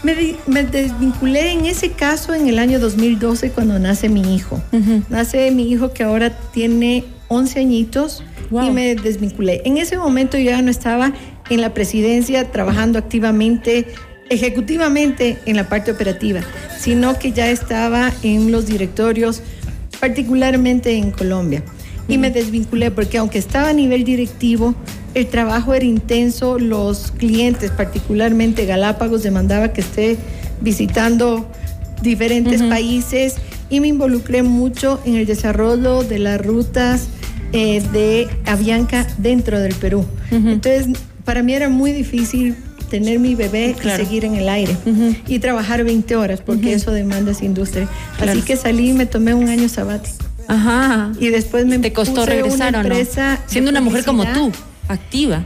Me, 0.05 0.35
me 0.45 0.63
desvinculé 0.63 1.51
en 1.51 1.65
ese 1.65 1.89
caso 1.91 2.35
en 2.35 2.47
el 2.47 2.59
año 2.59 2.79
2012 2.79 3.49
cuando 3.49 3.79
nace 3.79 4.07
mi 4.07 4.35
hijo. 4.35 4.61
Ujú. 4.71 5.01
Nace 5.09 5.49
mi 5.49 5.71
hijo 5.71 5.93
que 5.93 6.03
ahora 6.03 6.29
tiene 6.53 7.03
11 7.27 7.59
añitos 7.59 8.23
Wow. 8.51 8.67
y 8.67 8.71
me 8.71 8.95
desvinculé. 8.95 9.63
En 9.65 9.77
ese 9.77 9.97
momento 9.97 10.37
yo 10.37 10.51
ya 10.51 10.61
no 10.61 10.69
estaba 10.69 11.11
en 11.49 11.61
la 11.61 11.73
presidencia 11.73 12.51
trabajando 12.51 12.99
activamente, 12.99 13.87
ejecutivamente 14.29 15.39
en 15.47 15.55
la 15.55 15.67
parte 15.67 15.91
operativa, 15.91 16.41
sino 16.79 17.17
que 17.17 17.31
ya 17.31 17.49
estaba 17.49 18.11
en 18.21 18.51
los 18.51 18.67
directorios, 18.67 19.41
particularmente 19.99 20.95
en 20.95 21.09
Colombia. 21.09 21.63
Y 22.07 22.19
me 22.19 22.29
desvinculé 22.29 22.91
porque 22.91 23.17
aunque 23.17 23.39
estaba 23.39 23.69
a 23.69 23.73
nivel 23.73 24.03
directivo, 24.03 24.75
el 25.15 25.27
trabajo 25.27 25.73
era 25.73 25.85
intenso, 25.85 26.59
los 26.59 27.11
clientes, 27.11 27.71
particularmente 27.71 28.65
Galápagos, 28.65 29.23
demandaba 29.23 29.73
que 29.73 29.81
esté 29.81 30.17
visitando 30.61 31.49
diferentes 32.01 32.61
Ujú. 32.61 32.69
países 32.69 33.35
y 33.69 33.79
me 33.79 33.87
involucré 33.87 34.43
mucho 34.43 34.99
en 35.05 35.15
el 35.15 35.25
desarrollo 35.25 36.03
de 36.03 36.19
las 36.19 36.45
rutas 36.45 37.07
eh, 37.53 37.81
de 37.93 38.27
Avianca 38.45 39.07
dentro 39.17 39.59
del 39.59 39.73
Perú. 39.75 40.05
Ujú. 40.31 40.49
Entonces, 40.49 40.87
para 41.23 41.41
mí 41.41 41.53
era 41.53 41.69
muy 41.69 41.93
difícil 41.93 42.55
tener 42.89 43.17
mi 43.19 43.33
bebé 43.35 43.73
Claro. 43.79 44.03
y 44.03 44.05
seguir 44.05 44.25
en 44.25 44.35
el 44.35 44.47
aire 44.49 44.75
Ujú. 44.85 45.15
y 45.27 45.39
trabajar 45.39 45.83
20 45.83 46.15
horas 46.17 46.41
porque 46.45 46.67
Ujú. 46.67 46.75
eso 46.75 46.91
demanda 46.91 47.31
esa 47.31 47.45
industria. 47.45 47.87
Claro. 48.17 48.33
Así 48.33 48.41
que 48.41 48.57
salí 48.57 48.89
y 48.89 48.93
me 48.93 49.05
tomé 49.05 49.33
un 49.33 49.47
año 49.47 49.69
sabático. 49.69 50.17
Ajá. 50.47 51.11
Y 51.19 51.29
después 51.29 51.65
me 51.65 51.79
¿Te 51.79 51.93
costó 51.93 52.15
puse 52.21 52.25
regresar 52.27 52.69
una 52.69 52.79
o 52.79 52.83
no? 52.83 52.89
empresa 52.89 53.39
Siendo 53.47 53.71
una 53.71 53.81
mujer 53.81 54.03
como 54.05 54.25
tú. 54.25 54.51
Activa. 54.87 55.43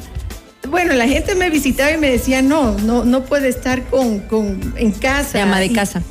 Bueno, 0.69 0.93
la 0.93 1.07
gente 1.07 1.35
me 1.35 1.49
visitaba 1.49 1.91
y 1.91 1.97
me 1.97 2.09
decía, 2.11 2.41
no, 2.41 2.77
no, 2.79 3.03
no 3.05 3.23
puede 3.23 3.47
estar 3.49 3.83
con, 3.85 4.19
con, 4.19 4.73
en 4.77 4.91
casa. 4.91 5.37
De 5.39 5.41
ama 5.41 5.59
de 5.59 5.67
Y- 5.67 5.73
casa. 5.73 6.01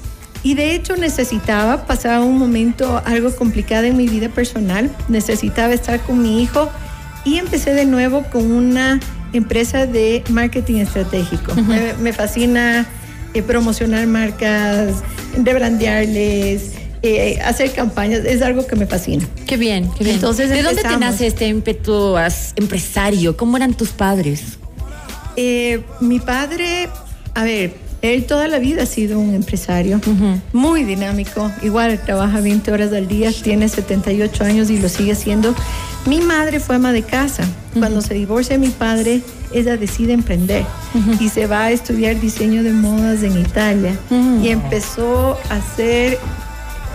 Y 0.44 0.54
de 0.54 0.74
hecho 0.74 0.96
necesitaba, 0.96 1.84
pasaba 1.86 2.24
un 2.24 2.38
momento 2.38 3.02
algo 3.04 3.34
complicado 3.34 3.84
en 3.86 3.96
mi 3.96 4.08
vida 4.08 4.28
personal, 4.28 4.88
necesitaba 5.08 5.74
estar 5.74 6.00
con 6.00 6.22
mi 6.22 6.40
hijo 6.42 6.70
y 7.24 7.38
empecé 7.38 7.74
de 7.74 7.84
nuevo 7.84 8.22
con 8.30 8.50
una 8.52 9.00
empresa 9.32 9.86
de 9.86 10.22
marketing 10.30 10.76
estratégico. 10.76 11.54
me, 11.56 11.92
me 11.94 12.12
fascina 12.12 12.86
eh, 13.34 13.42
promocionar 13.42 14.06
marcas, 14.06 15.02
rebrandearles, 15.42 16.72
eh, 17.02 17.38
hacer 17.44 17.72
campañas 17.72 18.24
es 18.24 18.42
algo 18.42 18.66
que 18.66 18.76
me 18.76 18.86
fascina. 18.86 19.26
Qué 19.46 19.56
bien, 19.56 19.90
qué 19.96 20.04
bien. 20.04 20.16
Entonces, 20.16 20.50
¿de 20.50 20.62
dónde 20.62 20.82
te 20.82 20.96
nace 20.96 21.26
este 21.26 21.46
ímpetu 21.48 22.16
empresario? 22.56 23.36
¿Cómo 23.36 23.56
eran 23.56 23.74
tus 23.74 23.90
padres? 23.90 24.58
Eh, 25.36 25.82
mi 26.00 26.18
padre, 26.18 26.88
a 27.34 27.44
ver, 27.44 27.74
él 28.02 28.26
toda 28.26 28.48
la 28.48 28.58
vida 28.58 28.84
ha 28.84 28.86
sido 28.86 29.18
un 29.18 29.34
empresario, 29.34 30.00
muy 30.52 30.84
dinámico, 30.84 31.50
igual 31.62 32.00
trabaja 32.04 32.40
20 32.40 32.70
horas 32.72 32.92
al 32.92 33.08
día, 33.08 33.32
tiene 33.32 33.68
78 33.68 34.44
años 34.44 34.70
y 34.70 34.78
lo 34.78 34.88
sigue 34.88 35.12
haciendo. 35.12 35.54
Mi 36.06 36.20
madre 36.20 36.60
fue 36.60 36.76
ama 36.76 36.92
de 36.92 37.02
casa. 37.02 37.44
Cuando 37.76 38.00
se 38.00 38.14
divorcia 38.14 38.56
mi 38.58 38.68
padre, 38.68 39.20
ella 39.52 39.76
decide 39.76 40.12
emprender 40.12 40.64
y 41.20 41.28
se 41.28 41.46
va 41.46 41.64
a 41.64 41.70
estudiar 41.70 42.20
diseño 42.20 42.62
de 42.62 42.72
modas 42.72 43.22
en 43.22 43.38
Italia 43.38 43.96
y 44.42 44.48
empezó 44.48 45.36
a 45.50 45.56
hacer 45.56 46.18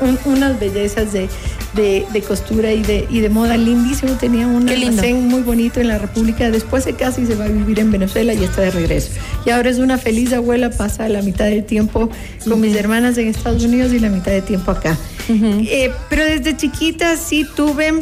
un- 0.02 0.18
unas 0.26 0.60
bellezas 0.60 1.14
de, 1.14 1.28
de- 1.76 2.06
de 2.12 2.22
costura 2.22 2.72
y 2.72 2.82
de, 2.84 3.06
y 3.10 3.20
de 3.20 3.30
moda 3.30 3.58
lindísimo. 3.58 4.14
Tenía 4.14 4.48
un 4.48 4.68
almacén 4.88 5.28
muy 5.28 5.42
bonito 5.42 5.80
en 5.80 5.88
la 5.88 5.98
República. 5.98 6.50
Después 6.52 6.84
se 6.84 6.94
casa 6.94 7.22
y 7.22 7.26
se 7.26 7.36
va 7.36 7.46
a 7.46 7.50
vivir 7.50 7.80
en 7.80 7.92
Venezuela 7.92 8.34
y 8.34 8.44
está 8.44 8.62
de 8.62 8.72
regreso. 8.72 9.12
Y 9.46 9.50
ahora 9.50 9.70
es 9.70 9.80
una 9.80 9.98
feliz 9.98 10.34
abuela, 10.34 10.70
pasa 10.70 11.08
la 11.10 11.22
mitad 11.22 11.46
del 11.46 11.64
tiempo 11.66 12.10
con 12.48 12.60
mis 12.62 12.76
hermanas 12.76 13.18
en 13.18 13.28
Estados 13.28 13.64
Unidos 13.64 13.94
y 13.94 14.00
la 14.00 14.10
mitad 14.10 14.32
del 14.32 14.44
tiempo 14.44 14.72
acá. 14.72 14.98
Eh, 15.30 15.92
pero 16.10 16.26
desde 16.26 16.58
chiquita 16.58 17.16
sí 17.18 17.46
tuve 17.56 17.94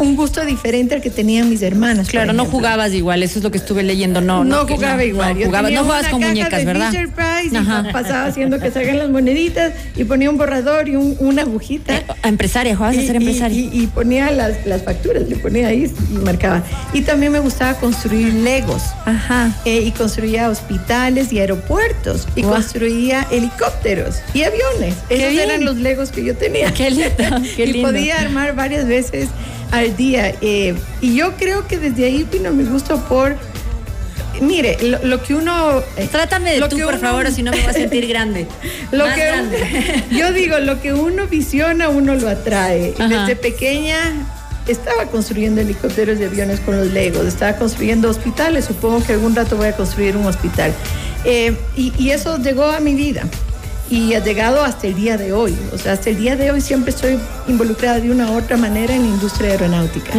un 0.00 0.16
gusto 0.16 0.44
diferente 0.44 0.94
al 0.94 1.00
que 1.00 1.10
tenían 1.10 1.48
mis 1.48 1.62
hermanas. 1.62 2.08
Claro, 2.08 2.32
no 2.32 2.44
jugabas 2.46 2.92
igual, 2.92 3.22
eso 3.22 3.38
es 3.38 3.44
lo 3.44 3.50
que 3.50 3.58
estuve 3.58 3.82
leyendo. 3.82 4.20
No, 4.20 4.44
No, 4.44 4.66
que- 4.66 4.74
jugaba 4.74 5.04
igual. 5.04 5.34
No, 5.38 5.50
tenía 5.50 5.78
no 5.78 5.84
jugabas 5.84 6.08
con 6.08 6.20
muñecas, 6.22 6.58
de 6.60 6.64
¿verdad? 6.64 6.90
Price 6.90 7.56
y 7.56 7.92
pasaba 7.92 8.26
haciendo 8.26 8.58
que 8.58 8.70
salgan 8.70 8.98
las 8.98 9.10
moneditas 9.10 9.72
y 9.96 10.04
ponía 10.04 10.28
un 10.30 10.36
borrador 10.38 10.88
y 10.88 10.96
un- 10.96 11.16
una 11.20 11.42
agujita. 11.42 11.96
Eh, 11.96 12.04
a 12.22 12.28
empresaria, 12.28 12.74
jugabas 12.74 12.96
a 12.98 13.02
Y- 13.02 13.06
ser 13.06 13.14
y- 13.14 13.18
empresaria. 13.18 13.58
Y, 13.60 13.70
y 13.82 13.86
ponía 13.86 14.30
las, 14.30 14.66
las 14.66 14.82
facturas, 14.82 15.28
le 15.28 15.36
ponía 15.36 15.68
ahí 15.68 15.90
y 16.12 16.18
marcaba. 16.18 16.62
Y 16.92 17.02
también 17.02 17.32
me 17.32 17.40
gustaba 17.40 17.74
construir 17.74 18.32
legos. 18.34 18.82
Ajá. 19.04 19.52
eh, 19.64 19.82
y 19.84 19.90
construía 19.92 20.48
hospitales 20.48 21.32
y 21.32 21.38
aeropuertos. 21.40 22.26
Y 22.36 22.42
construía 22.42 23.26
helicópteros 23.30 24.16
y 24.34 24.42
aviones. 24.44 24.94
Qué 25.08 25.16
Esos 25.16 25.30
bien. 25.32 25.50
eran 25.50 25.64
los 25.64 25.76
legos 25.76 26.10
que 26.10 26.24
yo 26.24 26.34
tenía. 26.36 26.72
Qué 26.72 26.90
lindo, 26.90 27.12
qué 27.56 27.64
y 27.66 27.72
lindo. 27.72 27.88
podía 27.88 28.18
armar 28.20 28.54
varias 28.54 28.86
veces 28.86 29.28
al 29.70 29.96
día. 29.96 30.34
eh, 30.40 30.74
y 31.00 31.14
yo 31.14 31.32
creo 31.36 31.66
que 31.66 31.78
desde 31.78 32.04
ahí 32.04 32.26
vino 32.30 32.50
mi 32.52 32.64
gusto 32.64 32.98
por... 33.04 33.36
Mire, 34.40 34.78
lo, 34.82 34.98
lo 35.04 35.22
que 35.22 35.34
uno... 35.34 35.82
Trátame 36.10 36.52
de 36.54 36.60
tú, 36.68 36.78
por 36.78 36.94
uno- 36.94 36.98
favor, 36.98 37.30
si 37.32 37.42
no 37.42 37.50
me 37.50 37.58
voy 37.60 37.66
a 37.68 37.72
sentir 37.72 38.06
grande. 38.06 38.46
lo 38.92 39.04
Más 39.06 39.14
que 39.14 39.24
grande. 39.26 40.04
yo 40.10 40.32
digo, 40.32 40.58
lo 40.60 40.80
que 40.80 40.92
uno 40.94 41.26
visiona, 41.26 41.88
uno 41.88 42.14
lo 42.14 42.28
atrae. 42.28 42.94
Ajá. 42.98 43.08
Desde 43.08 43.36
pequeña 43.36 43.98
estaba 44.66 45.06
construyendo 45.06 45.60
helicópteros 45.60 46.18
y 46.20 46.24
aviones 46.24 46.60
con 46.60 46.76
los 46.76 46.86
Legos, 46.88 47.26
estaba 47.26 47.56
construyendo 47.56 48.08
hospitales, 48.08 48.66
supongo 48.66 49.04
que 49.04 49.14
algún 49.14 49.34
rato 49.34 49.56
voy 49.56 49.66
a 49.68 49.72
construir 49.72 50.16
un 50.16 50.26
hospital. 50.26 50.72
Eh, 51.24 51.56
y, 51.76 51.92
y 51.98 52.10
eso 52.10 52.38
llegó 52.38 52.64
a 52.66 52.78
mi 52.80 52.94
vida 52.94 53.24
y 53.90 54.14
ha 54.14 54.22
llegado 54.22 54.62
hasta 54.64 54.86
el 54.86 54.94
día 54.94 55.16
de 55.16 55.32
hoy. 55.32 55.56
O 55.72 55.78
sea, 55.78 55.92
hasta 55.92 56.10
el 56.10 56.16
día 56.16 56.36
de 56.36 56.50
hoy 56.52 56.60
siempre 56.60 56.90
estoy 56.92 57.18
involucrada 57.48 57.98
de 58.00 58.10
una 58.10 58.30
u 58.30 58.36
otra 58.38 58.56
manera 58.56 58.94
en 58.94 59.02
la 59.02 59.08
industria 59.08 59.50
aeronáutica. 59.50 60.12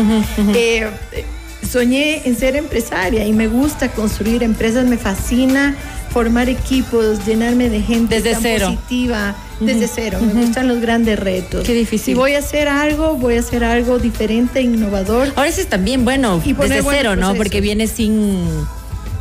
Eh, 0.53 0.87
eh, 1.13 1.25
soñé 1.67 2.27
en 2.27 2.37
ser 2.37 2.55
empresaria 2.55 3.25
y 3.25 3.33
me 3.33 3.47
gusta 3.47 3.89
construir 3.89 4.43
empresas, 4.43 4.85
me 4.85 4.97
fascina 4.97 5.75
formar 6.11 6.49
equipos, 6.49 7.25
llenarme 7.25 7.69
de 7.69 7.81
gente 7.81 8.15
Desde 8.15 8.33
tan 8.33 8.41
cero. 8.41 8.65
positiva, 8.71 9.33
desde 9.61 9.87
cero. 9.87 10.19
Me 10.21 10.33
gustan 10.41 10.67
los 10.67 10.81
grandes 10.81 11.17
retos. 11.17 11.63
Qué 11.65 11.73
difícil. 11.73 12.13
Si 12.13 12.13
voy 12.15 12.33
a 12.33 12.39
hacer 12.39 12.67
algo, 12.67 13.15
voy 13.15 13.37
a 13.37 13.39
hacer 13.39 13.63
algo 13.63 13.97
diferente, 13.97 14.61
innovador. 14.61 15.29
Ahora 15.37 15.47
ese 15.47 15.61
es 15.61 15.67
también 15.67 16.03
bueno, 16.03 16.41
Y 16.43 16.51
desde 16.51 16.83
cero, 16.83 17.15
¿no? 17.15 17.33
Porque 17.35 17.61
viene 17.61 17.87
sin 17.87 18.43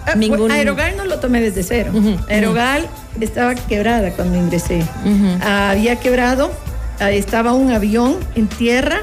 Ah, 0.07 0.15
ningún... 0.17 0.51
Aerogal 0.51 0.97
no 0.97 1.05
lo 1.05 1.21
tomé 1.21 1.41
desde 1.41 1.63
cero. 1.63 1.93
Ujú, 1.95 2.17
Aerogal 2.29 2.89
estaba 3.21 3.55
quebrada 3.55 4.11
cuando 4.13 4.39
ingresé. 4.39 4.83
Había 5.41 5.97
quebrado, 5.97 6.51
ah, 6.99 7.11
estaba 7.11 7.53
un 7.53 7.71
avión 7.71 8.17
en 8.35 8.47
tierra 8.47 9.03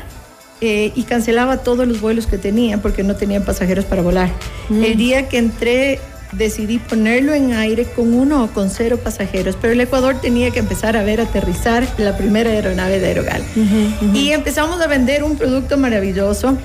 eh, 0.62 0.92
y 0.96 1.04
cancelaba 1.04 1.58
todos 1.58 1.88
los 1.88 2.02
vuelos 2.02 2.28
que 2.28 2.38
tenía 2.38 2.80
porque 2.80 3.04
no 3.04 3.16
tenían 3.16 3.44
pasajeros 3.44 3.86
para 3.86 4.02
volar. 4.02 4.30
Mm. 4.70 4.84
El 4.84 4.98
día 4.98 5.30
que 5.30 5.38
entré 5.38 6.00
decidí 6.32 6.80
ponerlo 6.80 7.34
en 7.34 7.54
aire 7.54 7.86
con 7.86 8.14
uno 8.14 8.44
o 8.44 8.48
con 8.48 8.70
cero 8.70 9.00
pasajeros, 9.02 9.58
pero 9.60 9.74
el 9.74 9.82
Ecuador 9.82 10.20
tenía 10.20 10.52
que 10.52 10.60
empezar 10.60 10.98
a 10.98 11.04
ver 11.04 11.22
aterrizar 11.22 11.88
la 11.98 12.18
primera 12.18 12.50
aeronave 12.50 13.00
de 13.00 13.08
Aerogal. 13.08 13.44
Y 14.14 14.32
empezamos 14.32 14.82
a 14.82 14.88
vender 14.88 15.24
un 15.24 15.38
producto 15.38 15.78
maravilloso 15.78 16.58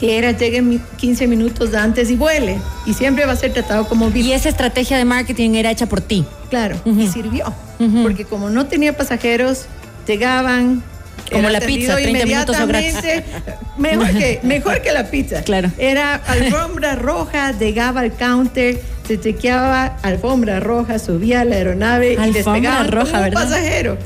que 0.00 0.16
era 0.18 0.32
llegue 0.32 0.62
mi- 0.62 0.80
15 0.96 1.26
minutos 1.26 1.74
antes 1.74 2.10
y 2.10 2.16
vuele. 2.16 2.56
Y 2.86 2.94
siempre 2.94 3.26
va 3.26 3.32
a 3.32 3.36
ser 3.36 3.52
tratado 3.52 3.86
como 3.86 4.08
VIP. 4.10 4.24
Y 4.26 4.32
esa 4.32 4.48
estrategia 4.48 4.96
de 4.96 5.04
marketing 5.04 5.50
era 5.56 5.70
hecha 5.70 5.86
por 5.86 6.00
ti. 6.00 6.24
Claro, 6.48 6.80
Ujú. 6.86 6.98
y 7.00 7.06
sirvió. 7.06 7.52
Ujú. 7.78 8.02
Porque 8.02 8.24
como 8.24 8.48
no 8.48 8.66
tenía 8.66 8.96
pasajeros, 8.96 9.66
llegaban. 10.06 10.82
Como 11.30 11.48
la 11.50 11.60
pizza, 11.60 11.92
atendido 11.92 12.16
30 12.18 12.26
minutos 12.26 12.60
o 12.60 12.66
gratis. 12.66 12.96
Mejor 13.78 14.08
que, 14.18 14.40
mejor 14.42 14.82
que 14.82 14.90
la 14.92 15.04
pizza. 15.10 15.42
Claro. 15.42 15.70
Era 15.78 16.14
alfombra 16.14 16.96
roja, 16.96 17.52
llegaba 17.52 18.00
al 18.00 18.14
counter, 18.14 18.80
se 19.06 19.20
chequeaba 19.20 19.98
alfombra 20.02 20.58
roja, 20.60 20.98
subía 20.98 21.42
a 21.42 21.44
la 21.44 21.56
aeronave 21.56 22.14
y 22.14 22.16
Alfombra 22.16 22.32
despegaba 22.32 22.84
roja, 22.84 23.04
como 23.12 23.18
un 23.18 23.30
¿verdad? 23.30 23.42
pasajero. 23.44 23.98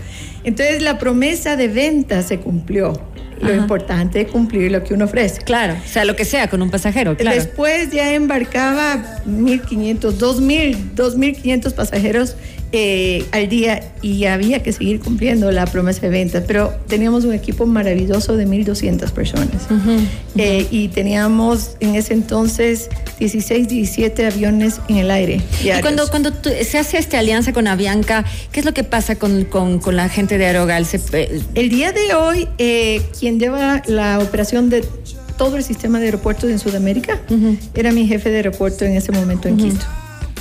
Entonces 0.42 0.82
la 0.82 0.98
promesa 0.98 1.56
de 1.56 1.68
venta 1.68 2.22
se 2.22 2.40
cumplió. 2.40 3.00
Lo 3.44 3.54
importante 3.54 4.22
es 4.22 4.30
cumplir 4.30 4.70
lo 4.72 4.82
que 4.82 4.94
uno 4.94 5.04
ofrece. 5.04 5.42
Claro, 5.42 5.74
o 5.74 5.88
sea, 5.88 6.04
lo 6.04 6.16
que 6.16 6.24
sea 6.24 6.48
con 6.48 6.62
un 6.62 6.70
pasajero, 6.70 7.16
claro. 7.16 7.36
Después 7.36 7.90
ya 7.90 8.12
embarcaba 8.14 9.20
1.500, 9.26 9.98
2.000, 10.18 10.94
2.500 10.94 11.72
pasajeros 11.74 12.36
eh, 12.76 13.24
al 13.30 13.48
día 13.48 13.92
y 14.02 14.24
había 14.24 14.60
que 14.64 14.72
seguir 14.72 14.98
cumpliendo 14.98 15.52
la 15.52 15.64
promesa 15.66 16.00
de 16.00 16.08
ventas. 16.08 16.42
Pero 16.44 16.74
teníamos 16.88 17.24
un 17.24 17.32
equipo 17.32 17.66
maravilloso 17.66 18.36
de 18.36 18.48
1.200 18.48 19.12
personas. 19.12 19.48
Eh, 20.36 20.66
y 20.72 20.88
teníamos 20.88 21.76
en 21.78 21.94
ese 21.94 22.14
entonces 22.14 22.88
16, 23.20 23.68
17 23.68 24.26
aviones 24.26 24.80
en 24.88 24.96
el 24.96 25.12
aire. 25.12 25.40
Y 25.62 25.80
cuando, 25.82 26.08
cuando 26.08 26.32
tú- 26.32 26.50
se 26.68 26.78
hace 26.78 26.98
esta 26.98 27.20
alianza 27.20 27.52
con 27.52 27.68
Avianca, 27.68 28.24
¿qué 28.50 28.58
es 28.58 28.66
lo 28.66 28.74
que 28.74 28.82
pasa 28.82 29.14
con, 29.16 29.44
con, 29.44 29.78
con 29.78 29.94
la 29.94 30.08
gente 30.08 30.36
de 30.36 30.46
Aerogal? 30.46 30.84
El 31.54 31.68
día 31.70 31.92
de 31.92 32.14
hoy, 32.14 32.48
eh, 32.58 33.02
quien 33.20 33.38
lleva 33.38 33.82
la 33.86 34.18
operación 34.18 34.68
de 34.68 34.84
todo 35.38 35.56
el 35.56 35.62
sistema 35.62 36.00
de 36.00 36.06
aeropuertos 36.06 36.50
en 36.50 36.58
Sudamérica 36.58 37.20
era 37.74 37.92
mi 37.92 38.06
jefe 38.08 38.30
de 38.30 38.36
aeropuerto 38.36 38.84
en 38.84 38.94
ese 38.96 39.12
momento 39.12 39.46
en 39.48 39.56
Quito. 39.56 39.86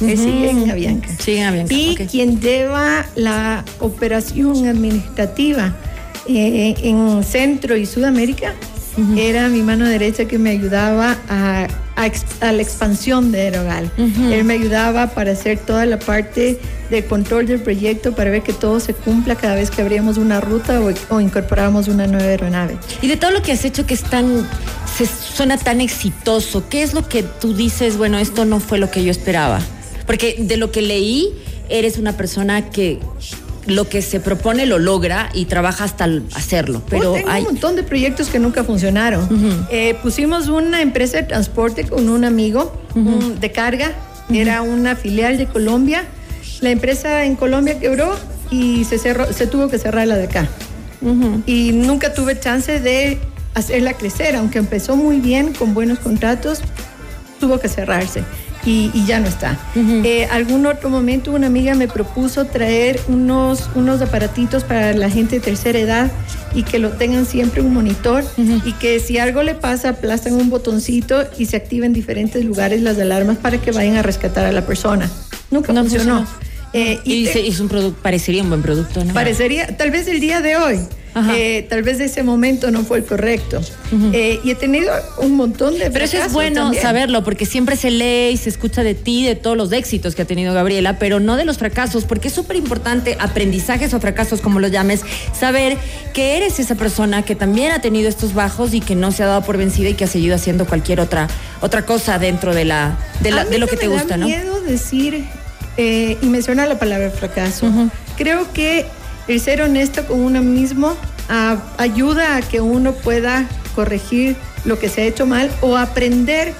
Él 0.09 0.17
sigue 0.17 0.49
en 0.49 0.69
Avianca. 0.71 1.09
Sigue 1.19 1.39
en 1.41 1.47
Avianca, 1.47 1.73
Y 1.73 1.91
ok. 2.01 2.09
quien 2.09 2.39
lleva 2.41 3.05
la 3.15 3.63
operación 3.79 4.67
administrativa 4.67 5.73
eh, 6.27 6.75
en 6.83 7.23
Centro 7.23 7.75
y 7.75 7.85
Sudamérica 7.85 8.53
era 9.17 9.47
mi 9.47 9.63
mano 9.63 9.85
derecha 9.85 10.25
que 10.25 10.37
me 10.37 10.51
ayudaba 10.51 11.17
a, 11.27 11.63
a 11.95 12.09
a 12.41 12.51
la 12.51 12.61
expansión 12.61 13.31
de 13.31 13.41
Aerogal. 13.41 13.89
Ujú. 13.97 14.31
Él 14.31 14.43
me 14.43 14.53
ayudaba 14.53 15.07
para 15.07 15.31
hacer 15.31 15.57
toda 15.57 15.85
la 15.87 15.97
parte 15.97 16.59
de 16.91 17.05
control 17.05 17.47
del 17.47 17.59
proyecto 17.59 18.13
para 18.15 18.29
ver 18.29 18.43
que 18.43 18.53
todo 18.53 18.79
se 18.79 18.93
cumpla 18.93 19.35
cada 19.35 19.55
vez 19.55 19.71
que 19.71 19.81
abríamos 19.81 20.17
una 20.17 20.41
ruta 20.41 20.79
o, 20.81 20.91
o 21.09 21.19
incorporábamos 21.21 21.87
una 21.87 22.05
nueva 22.05 22.25
aeronave. 22.25 22.77
Y 23.01 23.07
de 23.07 23.17
todo 23.17 23.31
lo 23.31 23.41
que 23.41 23.51
has 23.51 23.65
hecho 23.65 23.85
que 23.87 23.93
es 23.95 24.03
tan, 24.03 24.47
se 24.95 25.05
suena 25.07 25.57
tan 25.57 25.81
exitoso, 25.81 26.67
¿qué 26.69 26.83
es 26.83 26.93
lo 26.93 27.07
que 27.07 27.23
tú 27.23 27.55
dices, 27.55 27.97
bueno, 27.97 28.19
esto 28.19 28.45
no 28.45 28.59
fue 28.59 28.77
lo 28.77 28.91
que 28.91 29.03
yo 29.03 29.09
esperaba? 29.11 29.59
Porque 30.05 30.35
de 30.39 30.57
lo 30.57 30.71
que 30.71 30.81
leí, 30.81 31.29
eres 31.69 31.97
una 31.97 32.15
persona 32.17 32.69
que 32.69 32.99
lo 33.65 33.87
que 33.87 34.01
se 34.01 34.19
propone 34.19 34.65
lo 34.65 34.77
logra 34.77 35.29
y 35.33 35.45
trabaja 35.45 35.85
hasta 35.85 36.05
hacerlo. 36.35 36.81
Pero 36.89 37.11
Oh, 37.11 37.15
tengo 37.15 37.29
hay... 37.29 37.41
un 37.43 37.47
montón 37.53 37.75
de 37.77 37.83
proyectos 37.83 38.27
que 38.27 38.37
nunca 38.39 38.63
funcionaron. 38.65 39.65
Eh, 39.71 39.95
pusimos 40.03 40.49
una 40.49 40.81
empresa 40.81 41.17
de 41.17 41.23
transporte 41.23 41.85
con 41.85 42.09
un 42.09 42.25
amigo 42.25 42.73
un- 42.95 43.39
de 43.39 43.51
carga, 43.53 43.93
era 44.29 44.61
una 44.61 44.95
filial 44.97 45.37
de 45.37 45.45
Colombia. 45.47 46.03
La 46.59 46.71
empresa 46.71 47.23
en 47.25 47.35
Colombia 47.37 47.79
quebró 47.79 48.17
y 48.51 48.83
se, 48.83 48.97
cerró, 48.97 49.31
se 49.31 49.47
tuvo 49.47 49.69
que 49.69 49.77
cerrar 49.79 50.07
la 50.07 50.17
de 50.17 50.25
acá. 50.25 50.47
Y 51.45 51.71
nunca 51.73 52.13
tuve 52.13 52.39
chance 52.39 52.79
de 52.79 53.17
hacerla 53.53 53.93
crecer, 53.93 54.35
aunque 54.35 54.57
empezó 54.59 54.95
muy 54.95 55.19
bien 55.19 55.53
con 55.53 55.73
buenos 55.73 55.99
contratos, 55.99 56.59
tuvo 57.39 57.59
que 57.59 57.67
cerrarse. 57.67 58.23
Y, 58.65 58.91
y 58.93 59.05
ya 59.05 59.19
no 59.19 59.27
está. 59.27 59.59
Eh, 59.75 60.25
algún 60.31 60.65
otro 60.65 60.89
momento 60.89 61.31
una 61.31 61.47
amiga 61.47 61.75
me 61.75 61.89
propuso 61.89 62.45
traer 62.45 62.99
unos, 63.09 63.69
unos 63.75 64.01
aparatitos 64.01 64.63
para 64.63 64.93
la 64.93 65.09
gente 65.09 65.35
de 65.35 65.41
tercera 65.41 65.79
edad 65.79 66.11
y 66.55 66.63
que 66.63 66.79
lo 66.79 66.91
tengan 66.91 67.25
siempre 67.25 67.61
un 67.61 67.73
monitor 67.73 68.23
y 68.37 68.71
que 68.73 68.99
si 69.01 69.17
algo 69.17 69.43
le 69.43 69.55
pasa 69.55 69.89
aplastan 69.89 70.33
un 70.33 70.49
botoncito 70.49 71.23
y 71.37 71.47
se 71.47 71.57
activen 71.57 71.87
en 71.87 71.93
diferentes 71.93 72.45
lugares 72.45 72.81
las 72.81 72.97
alarmas 72.99 73.37
para 73.37 73.59
que 73.59 73.71
vayan 73.71 73.97
a 73.97 74.01
rescatar 74.01 74.45
a 74.45 74.51
la 74.53 74.65
persona. 74.65 75.09
Nunca 75.51 75.73
No 75.73 75.81
funcionó. 75.81 76.25
funcionó. 76.25 76.53
Eh, 76.73 76.99
y, 77.03 77.27
es 77.27 77.59
un 77.59 77.67
producto, 77.67 78.01
parecería 78.01 78.41
un 78.41 78.49
buen 78.49 78.61
producto, 78.63 79.03
¿no? 79.03 79.13
Parecería, 79.13 79.77
tal 79.77 79.91
vez 79.91 80.07
el 80.07 80.19
día 80.19 80.41
de 80.41 80.55
hoy. 80.55 80.79
Eh, 81.15 81.65
tal 81.69 81.83
vez 81.83 81.99
ese 81.99 82.23
momento 82.23 82.71
no 82.71 82.83
fue 82.83 82.97
el 82.97 83.05
correcto. 83.05 83.61
Eh, 84.13 84.39
y 84.43 84.51
he 84.51 84.55
tenido 84.55 84.91
un 85.17 85.35
montón 85.35 85.77
de... 85.77 85.91
Pero 85.91 86.05
eso 86.05 86.17
es 86.17 86.33
bueno 86.33 86.73
saberlo, 86.73 87.23
porque 87.23 87.45
siempre 87.45 87.75
se 87.75 87.91
lee 87.91 88.31
y 88.33 88.37
se 88.37 88.49
escucha 88.49 88.83
de 88.83 88.95
ti, 88.95 89.25
de 89.25 89.35
todos 89.35 89.55
los 89.55 89.71
éxitos 89.71 90.15
que 90.15 90.23
ha 90.23 90.25
tenido 90.25 90.53
Gabriela, 90.53 90.97
pero 90.97 91.19
no 91.19 91.35
de 91.35 91.45
los 91.45 91.57
fracasos, 91.59 92.05
porque 92.05 92.29
es 92.29 92.33
súper 92.33 92.57
importante, 92.57 93.15
aprendizajes 93.19 93.93
o 93.93 93.99
fracasos, 93.99 94.41
como 94.41 94.59
lo 94.59 94.67
llames, 94.67 95.01
saber 95.37 95.77
que 96.13 96.37
eres 96.37 96.59
esa 96.59 96.75
persona 96.75 97.23
que 97.23 97.35
también 97.35 97.71
ha 97.71 97.79
tenido 97.79 98.09
estos 98.09 98.33
bajos 98.33 98.73
y 98.73 98.81
que 98.81 98.95
no 98.95 99.11
se 99.11 99.23
ha 99.23 99.27
dado 99.27 99.43
por 99.43 99.57
vencida 99.57 99.89
y 99.89 99.93
que 99.93 100.05
ha 100.05 100.07
seguido 100.07 100.35
haciendo 100.35 100.65
cualquier 100.65 100.99
otra, 100.99 101.27
otra 101.61 101.85
cosa 101.85 102.17
dentro 102.17 102.55
de, 102.55 102.65
la, 102.65 102.97
de, 103.21 103.57
lo 103.59 103.67
que 103.67 103.77
te 103.77 103.87
gusta, 103.87 104.17
¿no? 104.17 104.25
miedo 104.25 104.61
decir 104.61 105.25
eh, 105.77 106.17
y 106.21 106.25
menciona 106.27 106.65
la 106.65 106.77
palabra 106.77 107.09
fracaso. 107.09 107.67
Creo 108.15 108.51
que 108.53 108.85
el 109.27 109.39
ser 109.39 109.61
honesto 109.61 110.05
con 110.05 110.19
uno 110.19 110.41
mismo 110.41 110.95
ayuda 111.77 112.37
a 112.37 112.41
que 112.41 112.61
uno 112.61 112.93
pueda 112.93 113.47
corregir 113.75 114.35
lo 114.65 114.79
que 114.79 114.89
se 114.89 115.01
ha 115.01 115.05
hecho 115.05 115.25
mal 115.25 115.49
o 115.61 115.77
aprender 115.77 116.53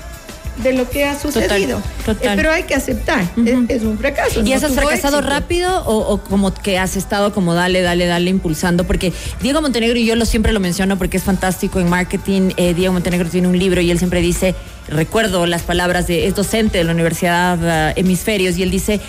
de 0.62 0.74
lo 0.74 0.90
que 0.90 1.04
ha 1.06 1.20
sucedido. 1.20 1.82
Eh, 2.08 2.16
pero 2.36 2.52
hay 2.52 2.64
que 2.64 2.76
aceptar, 2.76 3.24
es, 3.70 3.84
un 3.84 3.98
fracaso. 3.98 4.42
¿Y 4.44 4.54
has 4.54 4.62
fracasado 4.72 5.22
rápido 5.22 5.84
o, 5.86 6.20
como 6.20 6.54
que 6.54 6.78
has 6.78 6.96
estado 6.96 7.34
como 7.34 7.56
dale, 7.56 7.82
dale, 7.82 8.06
dale, 8.06 8.30
impulsando? 8.30 8.84
Porque 8.84 9.14
Diego 9.42 9.62
Montenegro, 9.62 9.98
y 9.98 10.06
yo 10.06 10.16
lo 10.16 10.26
siempre 10.26 10.54
lo 10.54 10.60
menciono 10.60 10.98
porque 10.98 11.18
es 11.18 11.24
fantástico 11.24 11.80
en 11.80 11.90
marketing, 11.90 12.52
eh, 12.58 12.74
Diego 12.74 12.94
Montenegro 12.94 13.30
tiene 13.30 13.48
un 13.48 13.58
libro 13.58 13.82
y 13.82 13.90
él 13.90 13.98
siempre 13.98 14.22
dice, 14.22 14.54
recuerdo 14.88 15.46
las 15.48 15.64
palabras 15.64 16.06
de, 16.08 16.28
es 16.28 16.36
docente 16.36 16.78
de 16.78 16.84
la 16.84 16.92
Universidad 16.92 17.58
uh, 17.58 18.00
Hemisferios, 18.00 18.58
y 18.58 18.64
él 18.64 18.70
dice, 18.70 19.02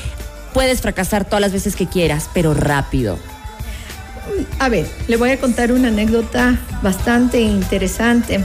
puedes 0.54 0.80
fracasar 0.80 1.26
todas 1.26 1.42
las 1.42 1.52
veces 1.52 1.76
que 1.76 1.87
quieras, 1.87 2.30
pero 2.32 2.54
rápido. 2.54 3.18
A 4.58 4.68
ver, 4.68 4.87
le 5.08 5.16
voy 5.16 5.30
a 5.30 5.38
contar 5.38 5.73
una 5.73 5.88
anécdota 5.88 6.58
bastante 6.82 7.40
interesante. 7.40 8.44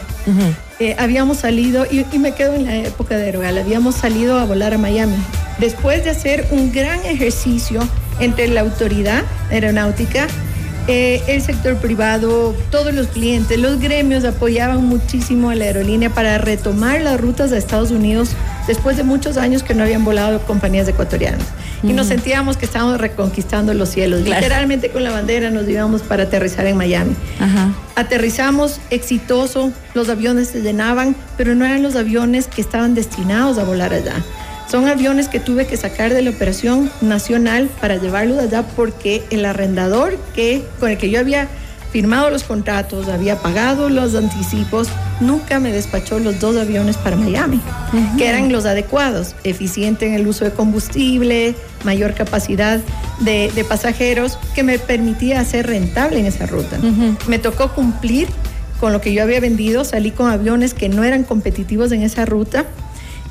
Eh, 0.79 0.95
habíamos 0.97 1.39
salido, 1.39 1.85
y, 1.89 2.05
me 2.17 2.33
quedo 2.33 2.53
en 2.53 2.65
la 2.65 2.75
época 2.75 3.17
de 3.17 3.29
Erogal, 3.29 3.57
habíamos 3.57 3.95
salido 3.95 4.39
a 4.39 4.45
volar 4.45 4.73
a 4.73 4.77
Miami. 4.77 5.17
Después 5.59 6.03
de 6.03 6.11
hacer 6.11 6.47
un 6.51 6.71
gran 6.71 6.99
ejercicio 7.05 7.81
entre 8.19 8.47
la 8.47 8.61
autoridad 8.61 9.23
aeronáutica, 9.51 10.27
eh, 10.87 11.21
el 11.27 11.41
sector 11.41 11.77
privado, 11.77 12.55
todos 12.71 12.93
los 12.93 13.07
clientes, 13.07 13.59
los 13.59 13.79
gremios 13.79 14.23
apoyaban 14.23 14.85
muchísimo 14.85 15.49
a 15.49 15.55
la 15.55 15.65
aerolínea 15.65 16.09
para 16.09 16.37
retomar 16.37 17.01
las 17.01 17.19
rutas 17.19 17.51
a 17.51 17.57
Estados 17.57 17.91
Unidos 17.91 18.31
después 18.69 18.97
de 18.97 19.03
muchos 19.03 19.37
años 19.37 19.63
que 19.63 19.73
no 19.73 19.81
habían 19.81 20.05
volado 20.05 20.39
compañías 20.43 20.87
ecuatorianas 20.87 21.43
y 21.81 21.91
nos 21.93 22.05
sentíamos 22.05 22.55
que 22.55 22.65
estábamos 22.65 23.01
reconquistando 23.01 23.73
los 23.73 23.89
cielos. 23.89 24.21
Literalmente 24.21 24.91
con 24.91 25.03
la 25.03 25.09
bandera 25.09 25.49
nos 25.49 25.67
íbamos 25.67 26.03
para 26.03 26.23
aterrizar 26.23 26.67
en 26.67 26.77
Miami. 26.77 27.15
Aterrizamos 27.95 28.79
exitoso, 28.91 29.71
los 29.95 30.07
aviones 30.07 30.49
se 30.49 30.61
llenaban, 30.61 31.15
pero 31.35 31.55
no 31.55 31.65
eran 31.65 31.81
los 31.81 31.95
aviones 31.95 32.45
que 32.45 32.61
estaban 32.61 32.93
destinados 32.93 33.57
a 33.57 33.63
volar 33.63 33.91
allá. 33.91 34.13
Son 34.69 34.87
aviones 34.87 35.29
que 35.29 35.39
tuve 35.39 35.65
que 35.65 35.75
sacar 35.75 36.13
de 36.13 36.21
la 36.21 36.29
operación 36.29 36.91
nacional 37.01 37.71
para 37.81 37.95
llevarlos 37.95 38.37
allá 38.37 38.61
porque 38.75 39.23
el 39.31 39.45
arrendador 39.45 40.15
que, 40.35 40.63
con 40.79 40.91
el 40.91 40.99
que 40.99 41.09
yo 41.09 41.19
había 41.19 41.47
firmado 41.91 42.29
los 42.29 42.43
contratos, 42.43 43.07
había 43.07 43.41
pagado 43.41 43.89
los 43.89 44.15
anticipos, 44.15 44.87
nunca 45.19 45.59
me 45.59 45.71
despachó 45.71 46.19
los 46.19 46.39
dos 46.39 46.55
aviones 46.55 46.97
para 46.97 47.15
Miami, 47.15 47.59
que 48.17 48.27
eran 48.27 48.51
los 48.51 48.65
adecuados, 48.65 49.35
eficiente 49.43 50.05
en 50.07 50.13
el 50.13 50.27
uso 50.27 50.45
de 50.45 50.51
combustible, 50.51 51.55
mayor 51.83 52.13
capacidad 52.13 52.79
de, 53.21 53.65
pasajeros, 53.67 54.37
que 54.53 54.63
me 54.63 54.79
permitía 54.79 55.39
hacer 55.39 55.67
rentable 55.67 56.19
en 56.19 56.25
esa 56.25 56.45
ruta. 56.45 56.79
Me 57.27 57.39
tocó 57.39 57.73
cumplir 57.73 58.27
con 58.79 58.93
lo 58.93 59.01
que 59.01 59.13
yo 59.13 59.23
había 59.23 59.39
vendido, 59.39 59.83
salí 59.83 60.11
con 60.11 60.31
aviones 60.31 60.73
que 60.73 60.89
no 60.89 61.03
eran 61.03 61.23
competitivos 61.23 61.91
en 61.91 62.03
esa 62.03 62.25
ruta. 62.25 62.65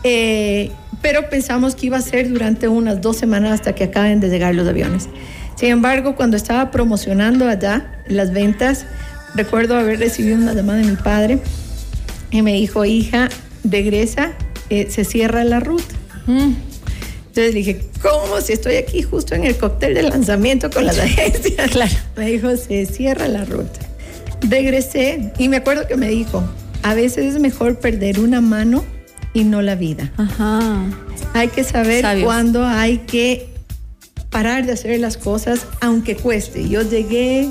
Eh, 0.05 0.71
pero 1.01 1.29
pensamos 1.29 1.75
que 1.75 1.87
iba 1.87 1.97
a 1.97 2.03
ser 2.03 2.29
durante 2.29 2.69
unas 2.69 3.01
dos 3.01 3.17
semanas 3.17 3.53
hasta 3.53 3.75
que 3.75 3.85
acaben 3.85 4.21
de 4.21 4.29
llegar 4.29 4.55
los 4.55 4.67
aviones. 4.67 5.09
Sin 5.59 5.71
embargo, 5.71 6.15
cuando 6.15 6.37
estaba 6.37 6.71
promocionando 6.71 7.49
allá 7.49 7.91
las 8.07 8.33
ventas, 8.33 8.87
recuerdo 9.35 9.77
haber 9.77 9.99
recibido 9.99 10.37
una 10.37 10.55
llamada 10.55 10.79
de 10.79 10.85
mi 10.85 10.97
padre 10.97 11.41
y 12.31 12.43
me 12.43 12.53
dijo, 12.53 12.85
hija, 12.85 13.29
regresa, 13.65 14.35
eh, 14.71 14.87
se 14.89 15.05
cierra 15.05 15.43
la 15.43 15.59
ruta. 15.59 15.97
Mm. 16.27 16.53
Entonces 17.27 17.55
dije, 17.55 17.81
¿cómo? 18.01 18.41
Si 18.41 18.53
estoy 18.53 18.77
aquí 18.77 19.03
justo 19.03 19.35
en 19.35 19.45
el 19.45 19.57
cóctel 19.57 19.95
de 19.95 20.05
lanzamiento 20.05 20.71
con 20.71 20.87
las 20.87 20.99
agencias. 21.01 21.73
Claro. 21.73 21.95
Me 22.17 22.27
dijo, 22.27 22.57
se 22.57 22.87
cierra 22.87 23.27
la 23.27 23.45
ruta. 23.45 23.81
Regresé 24.43 25.33
y 25.39 25.49
me 25.49 25.57
acuerdo 25.57 25.89
que 25.89 25.97
me 25.97 26.09
dijo, 26.09 26.45
a 26.85 26.95
veces 26.95 27.35
es 27.35 27.41
mejor 27.41 27.81
perder 27.81 28.21
una 28.21 28.41
mano 28.41 28.85
y 29.35 29.43
no 29.43 29.61
la 29.61 29.75
vida. 29.75 30.13
Ajá. 30.19 30.85
Hay 31.35 31.49
que 31.49 31.65
saber 31.65 32.05
cuándo 32.23 32.65
hay 32.65 32.99
que 32.99 33.58
parar 34.31 34.67
de 34.67 34.73
hacer 34.73 34.99
las 35.01 35.17
cosas 35.17 35.67
aunque 35.81 36.17
cueste. 36.17 36.69
Yo 36.69 36.83
llegué, 36.83 37.51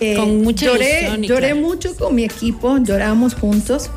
eh, 0.00 0.16
con 0.16 0.42
mucha 0.42 0.66
lloré, 0.66 1.18
lloré 1.20 1.54
mucho 1.54 1.96
con 1.96 2.14
mi 2.14 2.24
equipo, 2.24 2.78
lloramos 2.78 3.34
juntos. 3.34 3.90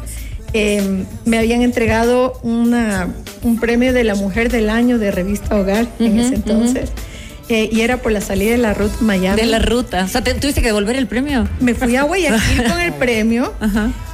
Em, 0.53 1.05
me 1.25 1.37
habían 1.37 1.61
entregado 1.61 2.33
una, 2.43 3.13
un 3.41 3.59
premio 3.59 3.93
de 3.93 4.03
la 4.03 4.15
Mujer 4.15 4.51
del 4.51 4.69
Año 4.69 4.99
de 4.99 5.11
Revista 5.11 5.55
Hogar 5.55 5.87
en 5.99 6.19
ese 6.19 6.35
entonces. 6.35 6.91
Eh, 7.51 7.67
y 7.69 7.81
era 7.81 7.97
por 7.97 8.13
la 8.13 8.21
salida 8.21 8.51
de 8.51 8.57
la 8.57 8.73
ruta 8.73 8.95
Miami. 9.01 9.41
De 9.41 9.45
la 9.45 9.59
ruta. 9.59 10.05
O 10.05 10.07
sea, 10.07 10.23
¿tuviste 10.23 10.61
que 10.61 10.67
devolver 10.67 10.95
el 10.95 11.05
premio? 11.05 11.49
Me 11.59 11.73
fui 11.75 11.97
a 11.97 12.03
Guayaquil 12.03 12.63
con 12.69 12.79
el 12.79 12.93
premio. 12.93 13.53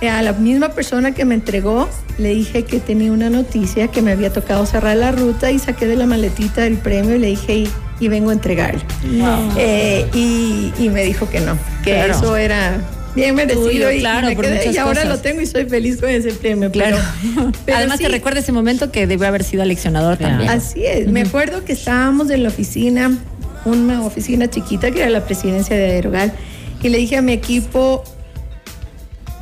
Eh, 0.01 0.09
a 0.09 0.23
la 0.23 0.33
misma 0.33 0.69
persona 0.69 1.11
que 1.11 1.23
me 1.23 1.35
entregó, 1.35 1.87
le 2.17 2.33
dije 2.33 2.63
que 2.63 2.79
tenía 2.79 3.11
una 3.11 3.29
noticia, 3.29 3.89
que 3.89 4.01
me 4.01 4.11
había 4.11 4.33
tocado 4.33 4.65
cerrar 4.65 4.97
la 4.97 5.11
ruta 5.11 5.51
y 5.51 5.59
saqué 5.59 5.85
de 5.85 5.95
la 5.95 6.07
maletita 6.07 6.65
el 6.65 6.77
premio 6.77 7.15
y 7.15 7.19
le 7.19 7.27
dije, 7.27 7.65
y, 7.99 8.07
vengo 8.07 8.31
a 8.31 8.33
entregarlo. 8.33 8.81
Eh, 9.55 10.07
y, 10.15 10.89
me 10.89 11.03
dijo 11.03 11.29
que 11.29 11.39
no, 11.39 11.59
que 11.83 12.07
eso 12.07 12.37
era 12.37 12.81
bien 13.17 13.35
merecido 13.35 13.91
y, 13.91 13.99
claro, 13.99 14.29
y, 14.29 14.77
ahora 14.77 15.03
lo 15.03 15.19
tengo 15.19 15.41
y 15.41 15.45
soy 15.45 15.65
feliz 15.65 15.99
con 15.99 16.09
ese 16.09 16.31
premio. 16.31 16.71
Claro. 16.71 16.97
Además 17.75 17.99
te 17.99 18.07
recuerda 18.07 18.39
ese 18.39 18.51
momento 18.51 18.91
que 18.91 19.07
debe 19.07 19.27
haber 19.27 19.43
sido 19.43 19.63
aleccionador 19.63 20.17
también. 20.17 20.49
Así 20.49 20.85
es. 20.85 21.07
Me 21.07 21.21
acuerdo 21.21 21.65
que 21.65 21.73
estábamos 21.73 22.29
en 22.29 22.43
la 22.43 22.49
oficina, 22.49 23.17
una 23.65 24.05
oficina 24.05 24.49
chiquita 24.49 24.91
que 24.91 25.01
era 25.01 25.09
la 25.09 25.25
presidencia 25.25 25.75
de 25.75 25.91
Aerogal, 25.91 26.31
y 26.81 26.89
le 26.89 26.99
dije 26.99 27.17
a 27.17 27.21
mi 27.21 27.33
equipo, 27.33 28.03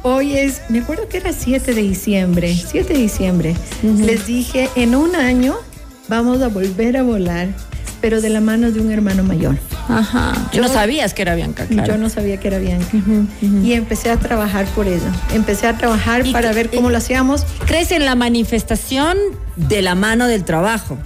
hoy 0.03 0.37
es, 0.37 0.61
me 0.69 0.79
acuerdo 0.79 1.07
que 1.09 1.17
era 1.17 1.33
7 1.33 1.73
de 1.73 1.81
diciembre, 1.81 2.55
7 2.55 2.93
de 2.93 2.99
diciembre, 2.99 3.55
les 3.83 4.25
dije, 4.25 4.69
en 4.75 4.95
un 4.95 5.15
año 5.15 5.55
vamos 6.07 6.41
a 6.41 6.47
volver 6.47 6.95
a 6.97 7.03
volar 7.03 7.49
pero 8.05 8.21
de 8.21 8.29
la 8.29 8.39
mano 8.39 8.71
de 8.71 8.79
un 8.79 8.91
hermano 8.91 9.23
mayor. 9.23 9.57
Ajá. 9.89 10.31
Yo, 10.53 10.61
no 10.61 10.67
sabías 10.67 11.15
que 11.15 11.23
era 11.23 11.33
Bianca, 11.33 11.65
claro. 11.65 11.93
Yo 11.93 11.97
no 11.97 12.11
sabía 12.11 12.39
que 12.39 12.49
era 12.49 12.59
Bianca. 12.59 12.85
Y 13.41 13.73
empecé 13.73 14.11
a 14.11 14.17
trabajar 14.17 14.67
por 14.75 14.87
ella. 14.87 15.11
Empecé 15.33 15.65
a 15.65 15.75
trabajar 15.75 16.23
para 16.31 16.53
ver 16.53 16.69
cómo 16.69 16.91
lo 16.91 16.97
hacíamos. 16.99 17.47
¿Crees 17.65 17.89
en 17.89 18.05
la 18.05 18.13
manifestación 18.13 19.17
de 19.55 19.81
la 19.81 19.95
mano 19.95 20.27
del 20.27 20.43
trabajo? 20.43 20.99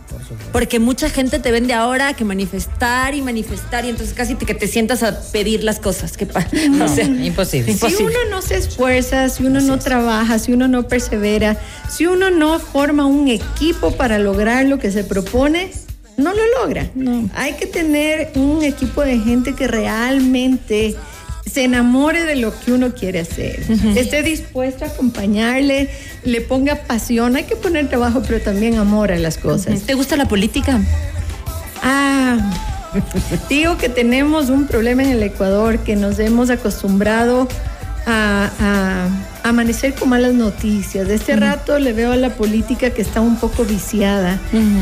Porque 0.51 0.79
mucha 0.79 1.09
gente 1.09 1.39
te 1.39 1.51
vende 1.51 1.73
ahora 1.73 2.11
que 2.15 2.25
manifestar 2.25 3.15
y 3.15 3.21
manifestar 3.21 3.85
y 3.85 3.89
entonces 3.91 4.13
casi 4.13 4.35
que 4.35 4.53
te 4.53 4.67
sientas 4.67 5.01
a 5.01 5.21
pedir 5.31 5.63
las 5.63 5.79
cosas. 5.79 6.17
Que 6.17 6.25
no, 6.25 6.85
imposible. 7.23 7.75
Si 7.75 8.03
uno 8.03 8.25
no 8.29 8.41
se 8.41 8.57
esfuerza, 8.57 9.29
si 9.29 9.45
uno 9.45 9.61
no 9.61 9.79
trabaja, 9.79 10.37
si 10.37 10.51
uno 10.51 10.67
no 10.67 10.85
persevera, 10.89 11.55
si 11.89 12.07
uno 12.07 12.29
no 12.29 12.59
forma 12.59 13.05
un 13.05 13.29
equipo 13.29 13.91
para 13.91 14.19
lograr 14.19 14.65
lo 14.65 14.79
que 14.79 14.91
se 14.91 15.05
propone, 15.05 15.71
no 16.19 16.33
lo 16.33 16.41
logra. 16.61 16.89
Hay 17.33 17.53
que 17.53 17.65
tener 17.65 18.31
un 18.35 18.63
equipo 18.63 19.01
de 19.01 19.19
gente 19.19 19.55
que 19.55 19.67
realmente 19.67 20.95
se 21.49 21.63
enamore 21.63 22.25
de 22.25 22.35
lo 22.35 22.57
que 22.59 22.71
uno 22.71 22.93
quiere 22.93 23.19
hacer, 23.19 23.63
esté 23.95 24.21
dispuesto 24.21 24.85
a 24.85 24.89
acompañarle, 24.89 25.89
le 26.23 26.41
ponga 26.41 26.75
pasión. 26.75 27.35
Hay 27.35 27.45
que 27.45 27.55
poner 27.55 27.89
trabajo, 27.89 28.21
pero 28.27 28.39
también 28.39 28.77
amor 28.77 29.11
a 29.11 29.17
las 29.17 29.37
cosas. 29.37 29.81
¿Te 29.81 29.95
gusta 29.95 30.15
la 30.15 30.27
política? 30.27 30.79
Ah, 31.81 32.37
digo 33.49 33.77
que 33.77 33.89
tenemos 33.89 34.49
un 34.49 34.67
problema 34.67 35.03
en 35.03 35.09
el 35.09 35.23
Ecuador, 35.23 35.79
que 35.79 35.95
nos 35.95 36.19
hemos 36.19 36.49
acostumbrado 36.49 37.47
a, 38.05 39.07
amanecer 39.49 39.93
con 39.93 40.09
malas 40.09 40.33
noticias. 40.33 41.07
De 41.07 41.15
este 41.15 41.35
rato 41.35 41.79
le 41.79 41.93
veo 41.93 42.11
a 42.11 42.15
la 42.15 42.35
política 42.35 42.91
que 42.91 43.01
está 43.01 43.21
un 43.21 43.37
poco 43.37 43.65
viciada. 43.65 44.39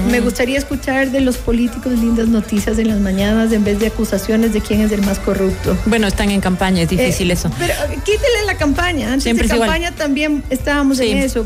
Me 0.10 0.20
gustaría 0.20 0.58
escuchar 0.58 1.12
de 1.12 1.22
los 1.22 1.38
políticos 1.38 1.94
lindas 1.94 2.28
noticias 2.28 2.78
en 2.80 2.88
las 2.90 3.00
mañanas 3.00 3.52
en 3.52 3.64
vez 3.64 3.80
de 3.80 3.88
acusaciones 3.88 4.54
de 4.54 4.62
quién 4.62 4.82
es 4.82 4.92
el 4.92 5.02
más 5.02 5.20
corrupto. 5.20 5.78
Bueno, 5.86 6.08
están 6.08 6.30
en 6.32 6.42
campaña, 6.42 6.84
es 6.84 6.90
difícil 6.90 7.30
eh, 7.30 7.34
eso. 7.34 7.52
Pero 7.58 7.74
quítele 8.04 8.46
la 8.46 8.56
campaña. 8.58 9.08
Antes 9.08 9.24
Siempre 9.24 9.48
de 9.48 9.58
campaña 9.58 9.92
también 9.92 10.44
estábamos 10.50 11.00
en 11.00 11.18
eso. 11.18 11.46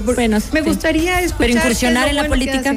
me 0.53 0.61
gustaría 0.61 1.21
escuchar. 1.21 1.37
Pero 1.37 1.59
incursionar 1.59 2.07
en 2.07 2.15
la 2.15 2.27
política. 2.27 2.75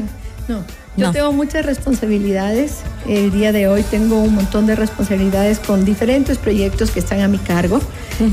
No, 0.49 0.65
Yo 0.97 1.07
No. 1.07 1.13
tengo 1.13 1.33
muchas 1.33 1.67
responsabilidades. 1.67 2.75
El 3.09 3.33
día 3.33 3.51
de 3.53 3.67
hoy 3.67 3.83
tengo 3.83 4.21
un 4.21 4.35
montón 4.35 4.67
de 4.67 4.77
responsabilidades 4.77 5.59
con 5.59 5.85
diferentes 5.85 6.39
proyectos 6.39 6.91
que 6.93 7.01
están 7.01 7.21
a 7.21 7.29
mi 7.29 7.39
cargo. 7.39 7.81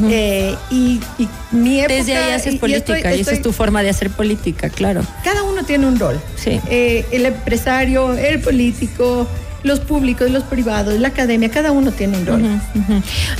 Eh, 0.09 0.55
y, 0.69 0.99
y 1.17 1.27
mi 1.51 1.79
época... 1.79 1.95
Desde 1.95 2.15
ahí 2.17 2.31
haces 2.33 2.53
y 2.53 2.57
política 2.57 2.97
estoy- 2.99 3.17
y 3.17 3.21
esa 3.21 3.31
es 3.31 3.41
tu 3.41 3.51
forma 3.51 3.81
de 3.81 3.89
hacer 3.89 4.11
política, 4.11 4.69
claro. 4.69 5.01
Cada 5.23 5.41
uno 5.43 5.63
tiene 5.63 5.87
un 5.87 5.97
rol. 5.99 6.19
Sí. 6.35 6.59
Eh, 6.69 7.05
el 7.11 7.25
empresario, 7.25 8.13
el 8.13 8.39
político, 8.41 9.27
los 9.63 9.79
públicos, 9.79 10.29
los 10.29 10.43
privados, 10.43 10.99
la 10.99 11.07
academia, 11.07 11.49
cada 11.49 11.71
uno 11.71 11.91
tiene 11.91 12.17
un 12.19 12.25
rol. 12.27 12.43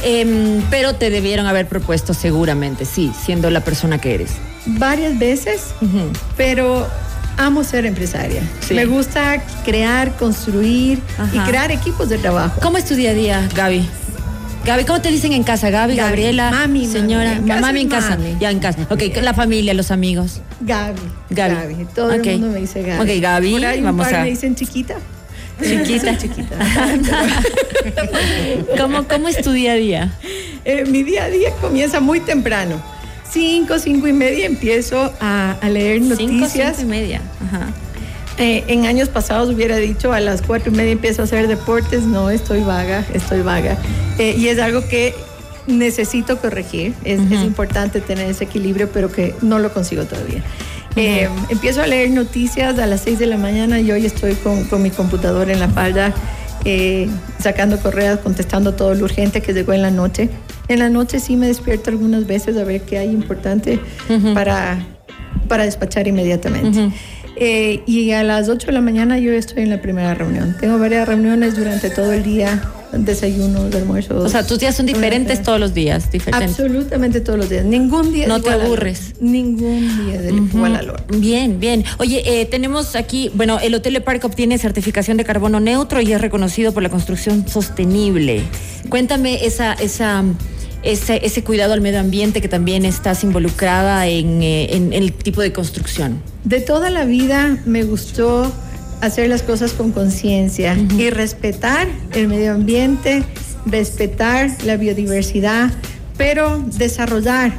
Em, 0.03 0.62
pero 0.71 0.95
te 0.95 1.10
debieron 1.12 1.45
haber 1.45 1.67
propuesto 1.67 2.13
seguramente, 2.15 2.86
sí, 2.86 3.12
siendo 3.23 3.49
la 3.51 3.62
persona 3.63 3.99
que 3.99 4.15
eres. 4.15 4.31
Varias 4.65 5.17
veces, 5.17 5.67
pero 6.38 6.88
amo 7.45 7.63
ser 7.63 7.86
empresaria. 7.86 8.41
Sí. 8.67 8.73
Me 8.73 8.86
gusta 8.86 9.41
crear, 9.65 10.15
construir 10.17 10.99
y 11.34 11.38
Ajá. 11.38 11.45
crear 11.47 11.71
equipos 11.71 12.10
de 12.10 12.17
trabajo. 12.17 12.60
¿Cómo 12.62 12.77
es 12.77 12.86
tu 12.86 12.95
día 12.95 13.12
a 13.12 13.13
día, 13.13 13.49
Gaby? 13.56 13.88
Gaby, 14.63 14.84
¿cómo 14.86 15.01
te 15.01 15.10
dicen 15.10 15.34
en 15.34 15.41
casa? 15.43 15.71
Gaby, 15.71 15.95
Gaby. 15.95 16.10
Gabriela, 16.10 16.51
Mami, 16.51 16.86
señora, 16.86 17.41
mami 17.41 17.82
en 17.82 17.89
casa. 17.89 18.12
mami. 18.12 18.38
Ya 18.39 18.51
en 18.51 18.60
casa. 18.60 18.86
Ok, 18.91 19.01
la 19.21 19.34
familia, 19.34 19.73
los 19.73 19.89
amigos. 19.89 20.39
Gaby. 20.62 21.01
Gaby. 21.32 21.88
Todo 21.95 22.13
Ok. 22.15 22.27
el 22.27 22.39
mundo 22.39 22.54
me 22.54 22.60
dice 22.60 22.84
Gaby. 22.84 23.01
Ok, 23.15 23.21
Gaby, 23.23 23.51
Por 23.54 23.65
ahí 23.65 23.80
un 23.80 23.86
vamos 23.86 24.06
par 24.06 24.15
a- 24.17 24.23
me 24.23 24.30
dicen 24.30 24.54
chiquita. 24.56 24.95
Chiquita. 25.63 26.15
chiquita. 26.17 26.56
¿Cómo, 28.77 29.08
¿Cómo 29.08 29.27
es 29.27 29.41
tu 29.41 29.51
día 29.51 29.73
a 29.73 29.75
día? 29.75 30.12
Eh, 30.65 30.86
mi 30.88 31.04
día 31.04 31.25
a 31.25 31.30
día 31.30 31.51
comienza 31.60 31.99
muy 31.99 32.19
temprano. 32.19 32.82
Cinco, 33.31 33.79
cinco 33.79 34.07
y 34.07 34.13
media 34.13 34.45
empiezo 34.45 35.13
a, 35.19 35.53
a 35.61 35.69
leer 35.69 36.01
noticias. 36.01 36.77
cinco 36.77 36.81
y 36.81 36.85
media. 36.85 37.21
Ajá. 37.45 37.71
Eh, 38.37 38.63
en 38.67 38.85
años 38.85 39.09
pasados 39.09 39.53
hubiera 39.53 39.77
dicho 39.77 40.13
a 40.13 40.19
las 40.19 40.41
cuatro 40.41 40.71
y 40.71 40.75
media 40.75 40.91
empiezo 40.93 41.21
a 41.21 41.25
hacer 41.25 41.47
deportes. 41.47 42.03
No, 42.03 42.29
estoy 42.29 42.61
vaga, 42.61 43.05
estoy 43.13 43.41
vaga. 43.41 43.77
Eh, 44.17 44.35
y 44.37 44.47
es 44.47 44.59
algo 44.59 44.87
que 44.87 45.13
necesito 45.67 46.39
corregir. 46.39 46.93
Es, 47.03 47.19
importante 47.19 48.01
tener 48.01 48.29
ese 48.29 48.45
equilibrio, 48.45 48.89
pero 48.91 49.11
que 49.11 49.35
no 49.41 49.59
lo 49.59 49.71
consigo 49.73 50.05
todavía. 50.05 50.41
Eh, 50.95 51.29
empiezo 51.49 51.81
a 51.81 51.87
leer 51.87 52.09
noticias 52.09 52.77
a 52.79 52.85
las 52.87 53.01
6 53.01 53.19
de 53.19 53.27
la 53.27 53.37
mañana 53.37 53.79
y 53.79 53.91
hoy 53.91 54.05
estoy 54.05 54.33
con, 54.33 54.65
con 54.65 54.81
mi 54.81 54.89
computadora 54.89 55.53
en 55.53 55.59
la 55.59 55.69
falda, 55.69 56.13
eh, 56.65 57.10
sacando 57.39 57.78
correos, 57.80 58.19
contestando 58.19 58.74
todo 58.74 58.93
lo 58.93 59.06
urgente 59.06 59.41
que 59.41 59.54
llegó 59.54 59.74
en 59.74 59.82
la 59.82 59.91
noche. 59.91 60.30
En 60.67 60.80
la 60.80 60.89
noche 60.89 61.19
sí 61.19 61.36
me 61.36 61.47
despierto 61.47 61.89
algunas 61.89 62.28
veces 62.28 62.58
a 62.58 62.63
ver 62.63 62.82
qué 62.82 62.97
hay 62.97 63.10
importante 63.10 63.80
para, 64.34 64.86
para 65.47 65.65
despachar 65.65 66.08
inmediatamente. 66.08 66.91
Eh, 67.36 67.82
y 67.86 68.12
a 68.12 68.24
las 68.24 68.50
8 68.50 68.67
de 68.67 68.74
la 68.74 68.82
mañana 68.82 69.17
yo 69.17 69.32
estoy 69.32 69.63
en 69.63 69.69
la 69.69 69.82
primera 69.82 70.13
reunión. 70.13 70.56
Tengo 70.60 70.78
varias 70.78 71.08
reuniones 71.08 71.56
durante 71.56 71.89
todo 71.89 72.12
el 72.13 72.24
día, 72.24 72.62
desayunos, 72.91 73.73
almuerzos. 73.73 74.23
O 74.23 74.30
sea, 74.30 74.45
tus 74.45 74.60
días 74.60 74.75
son 74.75 74.86
diferentes 74.86 75.41
todos 75.41 75.60
los 75.60 75.73
días, 75.73 76.12
diferentes. 76.12 76.49
Absolutamente 76.51 77.21
todos 77.21 77.39
los 77.39 77.49
días. 77.49 77.65
Ningún 77.65 78.12
día 78.12 78.23
es 78.23 78.30
No 78.30 78.41
te 78.41 78.49
igual 78.49 78.65
aburres. 78.65 79.13
Ningún 79.19 80.06
día 80.06 80.21
es 80.21 80.32
igual 80.32 80.75
al 80.75 80.89
otro. 80.89 81.19
Bien, 81.19 81.60
bien. 81.60 81.84
Oye, 81.97 82.21
eh, 82.25 82.45
tenemos 82.45 82.95
aquí, 82.95 83.32
bueno, 83.34 83.60
el 83.60 83.73
Hotel 83.75 83.93
Le 83.93 84.01
Parc 84.01 84.23
obtiene 84.25 84.58
certificación 84.58 85.17
de 85.17 85.25
carbono 85.25 85.60
neutro 85.60 86.01
y 86.01 86.12
es 86.12 86.21
reconocido 86.21 86.73
por 86.73 86.84
la 86.84 86.89
construcción 86.89 87.47
sostenible. 87.47 88.43
Cuéntame 88.89 89.45
esa, 89.45 89.73
esa, 89.73 90.23
ese, 90.84 91.25
ese 91.25 91.43
cuidado 91.43 91.73
al 91.73 91.82
medio 91.82 91.99
ambiente 91.99 92.41
que 92.41 92.47
también 92.47 92.86
estás 92.86 93.23
involucrada 93.23 94.08
en, 94.08 94.41
eh, 94.41 94.75
en 94.75 94.93
el 94.93 95.13
tipo 95.13 95.41
de 95.41 95.54
construcción. 95.54 96.21
De 96.43 96.60
toda 96.60 96.89
la 96.89 97.06
vida 97.06 97.58
me 97.65 97.84
gustó 97.84 98.51
hacer 99.01 99.29
las 99.29 99.43
cosas 99.43 99.73
con 99.73 99.91
conciencia 99.91 100.77
y 100.97 101.09
respetar 101.09 101.87
el 102.13 102.27
medio 102.27 102.53
ambiente, 102.53 103.23
respetar 103.65 104.49
la 104.63 104.77
biodiversidad, 104.77 105.71
pero 106.17 106.63
desarrollar 106.77 107.51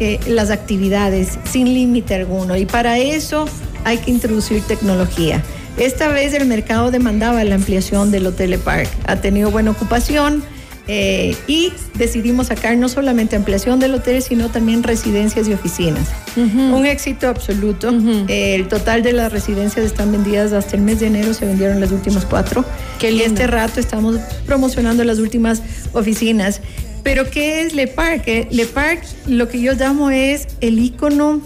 eh, 0.00 0.20
las 0.26 0.50
actividades 0.50 1.38
sin 1.50 1.72
límite 1.74 2.14
alguno. 2.14 2.56
Y 2.56 2.66
para 2.66 2.98
eso 2.98 3.46
hay 3.84 3.98
que 3.98 4.10
introducir 4.10 4.62
tecnología. 4.62 5.42
Esta 5.78 6.08
vez 6.08 6.34
el 6.34 6.46
mercado 6.46 6.90
demandaba 6.90 7.42
la 7.44 7.54
ampliación 7.54 8.10
del 8.10 8.26
Hotel 8.26 8.58
Park. 8.58 8.88
Ha 9.06 9.16
tenido 9.16 9.50
buena 9.50 9.70
ocupación. 9.70 10.44
Eh, 10.88 11.36
y 11.46 11.72
decidimos 11.94 12.48
sacar 12.48 12.76
no 12.76 12.88
solamente 12.88 13.36
ampliación 13.36 13.78
del 13.78 13.94
hotel, 13.94 14.20
sino 14.20 14.48
también 14.48 14.82
residencias 14.82 15.46
y 15.48 15.52
oficinas. 15.52 16.08
Un 16.36 16.86
éxito 16.86 17.28
absoluto. 17.28 17.92
Eh, 18.28 18.56
el 18.56 18.68
total 18.68 19.02
de 19.02 19.12
las 19.12 19.32
residencias 19.32 19.86
están 19.86 20.10
vendidas 20.10 20.52
hasta 20.52 20.76
el 20.76 20.82
mes 20.82 21.00
de 21.00 21.06
enero, 21.06 21.34
se 21.34 21.46
vendieron 21.46 21.80
las 21.80 21.92
últimas 21.92 22.24
cuatro. 22.24 22.64
Qué 22.98 23.10
y 23.10 23.18
lindo. 23.18 23.26
este 23.26 23.46
rato 23.46 23.78
estamos 23.78 24.16
promocionando 24.44 25.04
las 25.04 25.18
últimas 25.18 25.62
oficinas. 25.92 26.60
Pero 27.02 27.30
¿qué 27.30 27.62
es 27.62 27.74
Le 27.74 27.86
Parc? 27.86 28.26
Eh, 28.26 28.48
Le 28.50 28.66
Parc 28.66 29.04
lo 29.26 29.48
que 29.48 29.60
yo 29.60 29.74
llamo 29.74 30.10
es 30.10 30.48
el 30.60 30.78
ícono, 30.78 31.40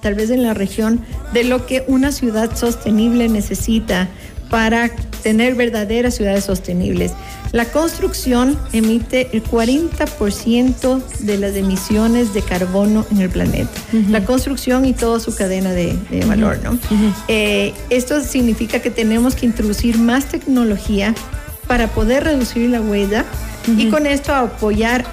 tal 0.00 0.14
vez 0.14 0.30
en 0.30 0.42
la 0.42 0.54
región, 0.54 1.00
de 1.32 1.44
lo 1.44 1.66
que 1.66 1.84
una 1.86 2.12
ciudad 2.12 2.56
sostenible 2.56 3.28
necesita 3.28 4.08
para 4.50 4.90
tener 5.26 5.56
verdaderas 5.56 6.14
ciudades 6.14 6.44
sostenibles. 6.44 7.10
La 7.50 7.64
construcción 7.64 8.56
emite 8.72 9.28
el 9.32 9.42
40% 9.42 11.02
de 11.18 11.36
las 11.36 11.56
emisiones 11.56 12.32
de 12.32 12.42
carbono 12.42 13.04
en 13.10 13.22
el 13.22 13.28
planeta. 13.28 13.72
La 14.08 14.24
construcción 14.24 14.84
y 14.84 14.92
toda 14.92 15.18
su 15.18 15.34
cadena 15.34 15.72
de, 15.72 15.98
de 16.10 16.24
valor, 16.26 16.60
¿no? 16.62 16.78
Eh, 17.26 17.74
esto 17.90 18.20
significa 18.20 18.78
que 18.78 18.90
tenemos 18.90 19.34
que 19.34 19.46
introducir 19.46 19.98
más 19.98 20.26
tecnología 20.26 21.12
para 21.66 21.88
poder 21.88 22.22
reducir 22.22 22.70
la 22.70 22.80
huella 22.80 23.24
y 23.76 23.88
con 23.88 24.06
esto 24.06 24.32
apoyar 24.32 25.04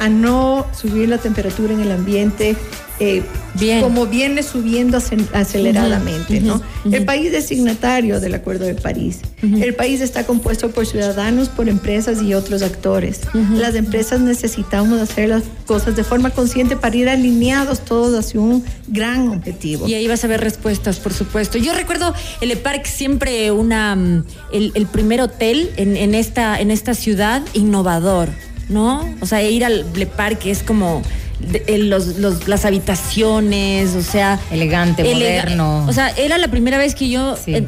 a 0.00 0.10
no 0.10 0.66
subir 0.78 1.08
la 1.08 1.16
temperatura 1.16 1.72
en 1.72 1.80
el 1.80 1.92
ambiente 1.92 2.56
eh, 3.00 3.22
Bien. 3.54 3.80
como 3.80 4.06
viene 4.06 4.42
subiendo 4.42 4.98
acel- 4.98 5.28
aceleradamente. 5.32 6.40
¿no? 6.40 6.62
El 6.90 7.04
país 7.04 7.32
es 7.32 7.46
signatario 7.46 8.20
del 8.20 8.34
Acuerdo 8.34 8.64
de 8.66 8.74
París. 8.74 9.20
El 9.42 9.74
país 9.74 10.00
está 10.00 10.24
compuesto 10.24 10.70
por 10.70 10.86
ciudadanos, 10.86 11.48
por 11.48 11.68
empresas 11.68 12.22
y 12.22 12.34
otros 12.34 12.62
actores. 12.62 13.20
Las 13.54 13.74
empresas 13.74 14.20
necesitamos 14.20 15.00
hacer 15.00 15.28
las 15.30 15.42
cosas 15.66 15.96
de 15.96 16.04
forma 16.04 16.30
consciente 16.30 16.76
para 16.76 16.96
ir 16.96 17.08
alineados 17.08 17.80
todos 17.80 18.18
hacia 18.18 18.40
un 18.40 18.64
gran 18.86 19.28
objetivo. 19.28 19.88
Y 19.88 19.94
ahí 19.94 20.06
vas 20.06 20.22
a 20.24 20.26
ver 20.26 20.40
respuestas, 20.40 20.98
por 20.98 21.12
supuesto. 21.12 21.58
Yo 21.58 21.72
recuerdo 21.72 22.14
el 22.40 22.48
Le 22.48 22.56
Parc 22.56 22.84
siempre 22.86 23.50
una 23.50 23.96
mm, 23.96 24.24
el, 24.52 24.72
el 24.74 24.86
primer 24.86 25.20
hotel 25.20 25.70
en, 25.76 25.96
en 25.96 26.14
esta 26.14 26.60
en 26.60 26.70
esta 26.70 26.94
ciudad 26.94 27.42
innovador, 27.54 28.28
¿no? 28.68 29.08
O 29.20 29.26
sea, 29.26 29.42
ir 29.42 29.64
al 29.64 29.86
Le 29.94 30.06
Parc 30.06 30.44
es 30.46 30.62
como 30.62 31.02
de- 31.40 31.64
el- 31.68 31.90
los, 31.90 32.16
los- 32.18 32.46
las 32.48 32.64
habitaciones, 32.64 33.94
o 33.94 34.02
sea, 34.02 34.38
Elegante, 34.50 35.02
elega- 35.02 35.42
moderno. 35.42 35.86
O 35.88 35.92
sea, 35.92 36.10
era 36.10 36.38
la 36.38 36.48
primera 36.48 36.78
vez 36.78 36.94
que 36.94 37.08
yo 37.08 37.36
Sí. 37.36 37.54
eh, 37.54 37.66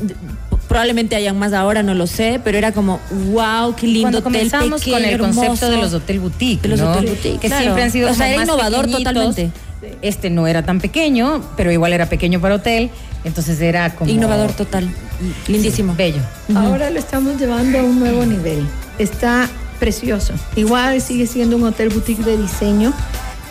probablemente 0.68 1.16
hayan 1.16 1.38
más 1.38 1.52
ahora, 1.52 1.82
no 1.82 1.94
lo 1.94 2.06
sé, 2.06 2.40
pero 2.42 2.56
era 2.58 2.72
como 2.72 2.98
wow, 3.30 3.74
qué 3.76 3.86
lindo 3.86 4.02
Cuando 4.02 4.18
hotel 4.20 4.32
comenzamos 4.50 4.80
pequeño, 4.80 4.96
con 4.96 5.04
el 5.04 5.18
concepto 5.18 5.42
hermoso. 5.66 5.70
de 5.70 5.76
los 5.76 5.92
hotel 5.94 6.20
boutique, 6.20 6.62
De 6.62 6.68
los 6.68 6.80
¿no? 6.80 6.92
hotel 6.92 7.06
boutique, 7.06 7.38
que 7.40 7.48
claro. 7.48 7.62
siempre 7.62 7.82
han 7.82 7.90
sido 7.90 8.10
O 8.10 8.14
sea, 8.14 8.28
era 8.28 8.36
más 8.38 8.48
innovador 8.48 8.86
pequeñitos. 8.86 9.12
totalmente. 9.12 9.50
Este 10.00 10.30
no 10.30 10.46
era 10.46 10.62
tan 10.64 10.80
pequeño, 10.80 11.42
pero 11.56 11.72
igual 11.72 11.92
era 11.92 12.06
pequeño 12.08 12.40
para 12.40 12.54
hotel, 12.54 12.88
entonces 13.24 13.60
era 13.60 13.94
como 13.94 14.10
Innovador 14.10 14.52
total. 14.52 14.88
Lindísimo. 15.48 15.94
bello. 15.96 16.20
Ahora 16.54 16.88
lo 16.90 16.98
estamos 16.98 17.38
llevando 17.38 17.78
a 17.80 17.82
un 17.82 17.98
nuevo 17.98 18.24
nivel. 18.24 18.64
Está 18.98 19.48
precioso. 19.80 20.32
Igual 20.56 21.00
sigue 21.00 21.26
siendo 21.26 21.56
un 21.56 21.64
hotel 21.64 21.88
boutique 21.88 22.22
de 22.24 22.36
diseño. 22.38 22.92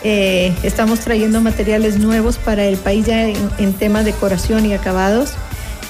Eh, 0.04 0.52
estamos 0.62 1.00
trayendo 1.00 1.40
materiales 1.40 1.98
nuevos 1.98 2.36
para 2.36 2.64
el 2.64 2.76
país 2.76 3.06
ya 3.06 3.28
en, 3.28 3.36
en 3.58 3.72
temas 3.72 4.04
de 4.04 4.12
decoración 4.12 4.66
y 4.66 4.74
acabados. 4.74 5.34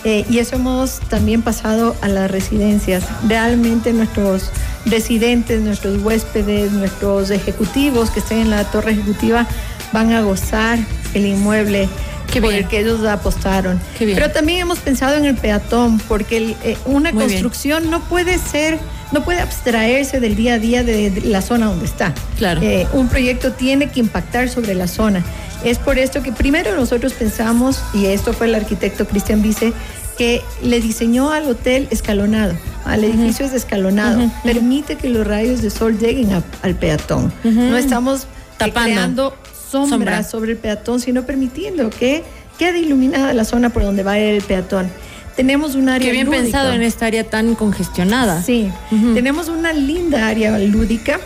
Eh, 0.05 0.25
y 0.29 0.39
eso 0.39 0.57
hemos 0.57 0.99
también 1.09 1.43
pasado 1.43 1.95
a 2.03 2.09
las 2.09 2.31
residencias. 2.31 3.05
Realmente 3.29 3.93
nuestros 3.93 4.51
residentes, 4.85 5.61
nuestros 5.63 6.03
huéspedes, 6.03 6.73
nuestros 6.73 7.31
ejecutivos 7.31 8.11
que 8.11 8.19
estén 8.21 8.39
en 8.39 8.51
la 8.51 8.65
torre 8.65 8.93
ejecutiva 8.93 9.47
van 9.93 10.13
a 10.13 10.23
gozar 10.23 10.79
el 11.15 11.27
inmueble 11.27 11.89
Qué 12.33 12.41
por 12.41 12.51
bien. 12.51 12.65
el 12.65 12.69
que 12.69 12.81
ellos 12.81 13.05
apostaron. 13.07 13.81
Qué 13.97 14.07
bien. 14.07 14.19
Pero 14.19 14.33
también 14.33 14.61
hemos 14.61 14.81
pensado 14.81 15.17
en 15.17 15.25
el 15.25 15.37
peatón, 15.37 15.99
porque 16.09 16.39
el, 16.39 16.57
eh, 16.65 16.77
una 16.85 17.13
Muy 17.13 17.27
bien. 17.27 17.29
construcción 17.31 17.89
no 17.91 18.01
puede 18.01 18.39
ser, 18.39 18.79
no 19.13 19.25
puede 19.25 19.41
abstraerse 19.41 20.21
del 20.21 20.35
día 20.37 20.55
a 20.55 20.59
día 20.59 20.83
de, 20.85 21.11
de 21.11 21.21
la 21.23 21.43
zona 21.43 21.67
donde 21.67 21.85
está. 21.85 22.15
Claro. 22.39 22.61
Eh, 22.63 22.87
un 22.93 23.09
proyecto 23.09 23.53
tiene 23.53 23.91
que 23.91 24.01
impactar 24.01 24.49
sobre 24.49 24.75
la 24.75 24.89
zona. 24.89 25.23
Es 25.65 25.79
por 25.79 25.99
esto 25.99 26.23
que 26.23 26.33
primero 26.33 26.75
nosotros 26.75 27.13
pensamos, 27.13 27.83
y 27.95 28.07
esto 28.07 28.33
fue 28.33 28.47
el 28.49 28.55
arquitecto 28.55 29.07
Cristian 29.07 29.43
Vice, 29.43 29.73
que 30.19 30.43
le 30.63 30.81
diseñó 30.81 31.31
al 31.31 31.49
hotel 31.49 31.89
escalonado, 31.91 32.55
al 32.85 33.03
edificio 33.05 33.47
es 33.47 33.53
escalonado, 33.53 34.31
permite 34.45 34.97
que 34.97 35.09
los 35.09 35.27
rayos 35.27 35.63
de 35.63 35.71
sol 35.71 35.99
lleguen 35.99 36.33
a- 36.35 36.43
al 36.63 36.75
peatón. 36.75 37.33
No 37.45 37.77
estamos 37.77 38.27
Tapando. 38.59 38.83
creando 38.93 39.35
sombras 39.71 39.89
Sombra. 39.91 40.23
sobre 40.25 40.53
el 40.53 40.59
peatón, 40.59 41.01
sino 41.01 41.23
permitiendo 41.25 41.89
que 41.91 42.23
quede 42.59 42.81
iluminada 42.81 43.33
la 43.33 43.45
zona 43.45 43.71
por 43.71 43.83
donde 43.85 44.03
va 44.03 44.19
el 44.19 44.43
peatón. 44.43 44.91
Tenemos 45.37 45.75
un 45.75 45.89
área 45.89 46.07
Qué 46.09 46.13
bien 46.13 46.27
lúdica. 46.27 46.43
pensado 46.43 46.73
en 46.73 46.83
esta 46.83 47.07
área 47.07 47.25
tan 47.25 47.55
congestionada. 47.55 48.43
Sí, 48.43 48.71
tenemos 49.15 49.49
una 49.49 49.73
linda 49.73 50.27
área 50.29 50.59
lúdica 50.59 51.19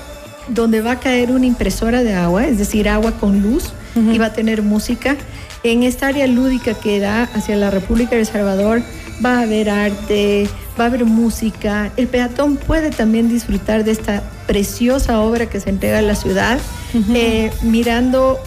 donde 0.48 0.80
va 0.80 0.92
a 0.92 1.00
caer 1.00 1.32
una 1.32 1.46
impresora 1.46 2.02
de 2.02 2.14
agua, 2.14 2.46
es 2.46 2.58
decir, 2.58 2.88
agua 2.88 3.12
con 3.12 3.42
luz, 3.42 3.72
y 3.96 4.18
va 4.18 4.26
a 4.26 4.32
tener 4.32 4.62
música. 4.62 5.16
En 5.62 5.82
esta 5.82 6.08
área 6.08 6.26
lúdica 6.26 6.74
que 6.74 7.00
da 7.00 7.24
hacia 7.34 7.56
la 7.56 7.70
República 7.70 8.10
de 8.10 8.20
El 8.20 8.26
Salvador 8.26 8.82
va 9.24 9.38
a 9.38 9.42
haber 9.42 9.70
arte, 9.70 10.48
va 10.78 10.84
a 10.84 10.86
haber 10.86 11.04
música. 11.04 11.90
El 11.96 12.06
peatón 12.06 12.56
puede 12.56 12.90
también 12.90 13.28
disfrutar 13.28 13.82
de 13.82 13.90
esta 13.92 14.22
preciosa 14.46 15.18
obra 15.20 15.46
que 15.46 15.58
se 15.58 15.70
entrega 15.70 15.98
a 15.98 16.02
la 16.02 16.14
ciudad, 16.14 16.58
eh, 17.14 17.50
mirando 17.62 18.38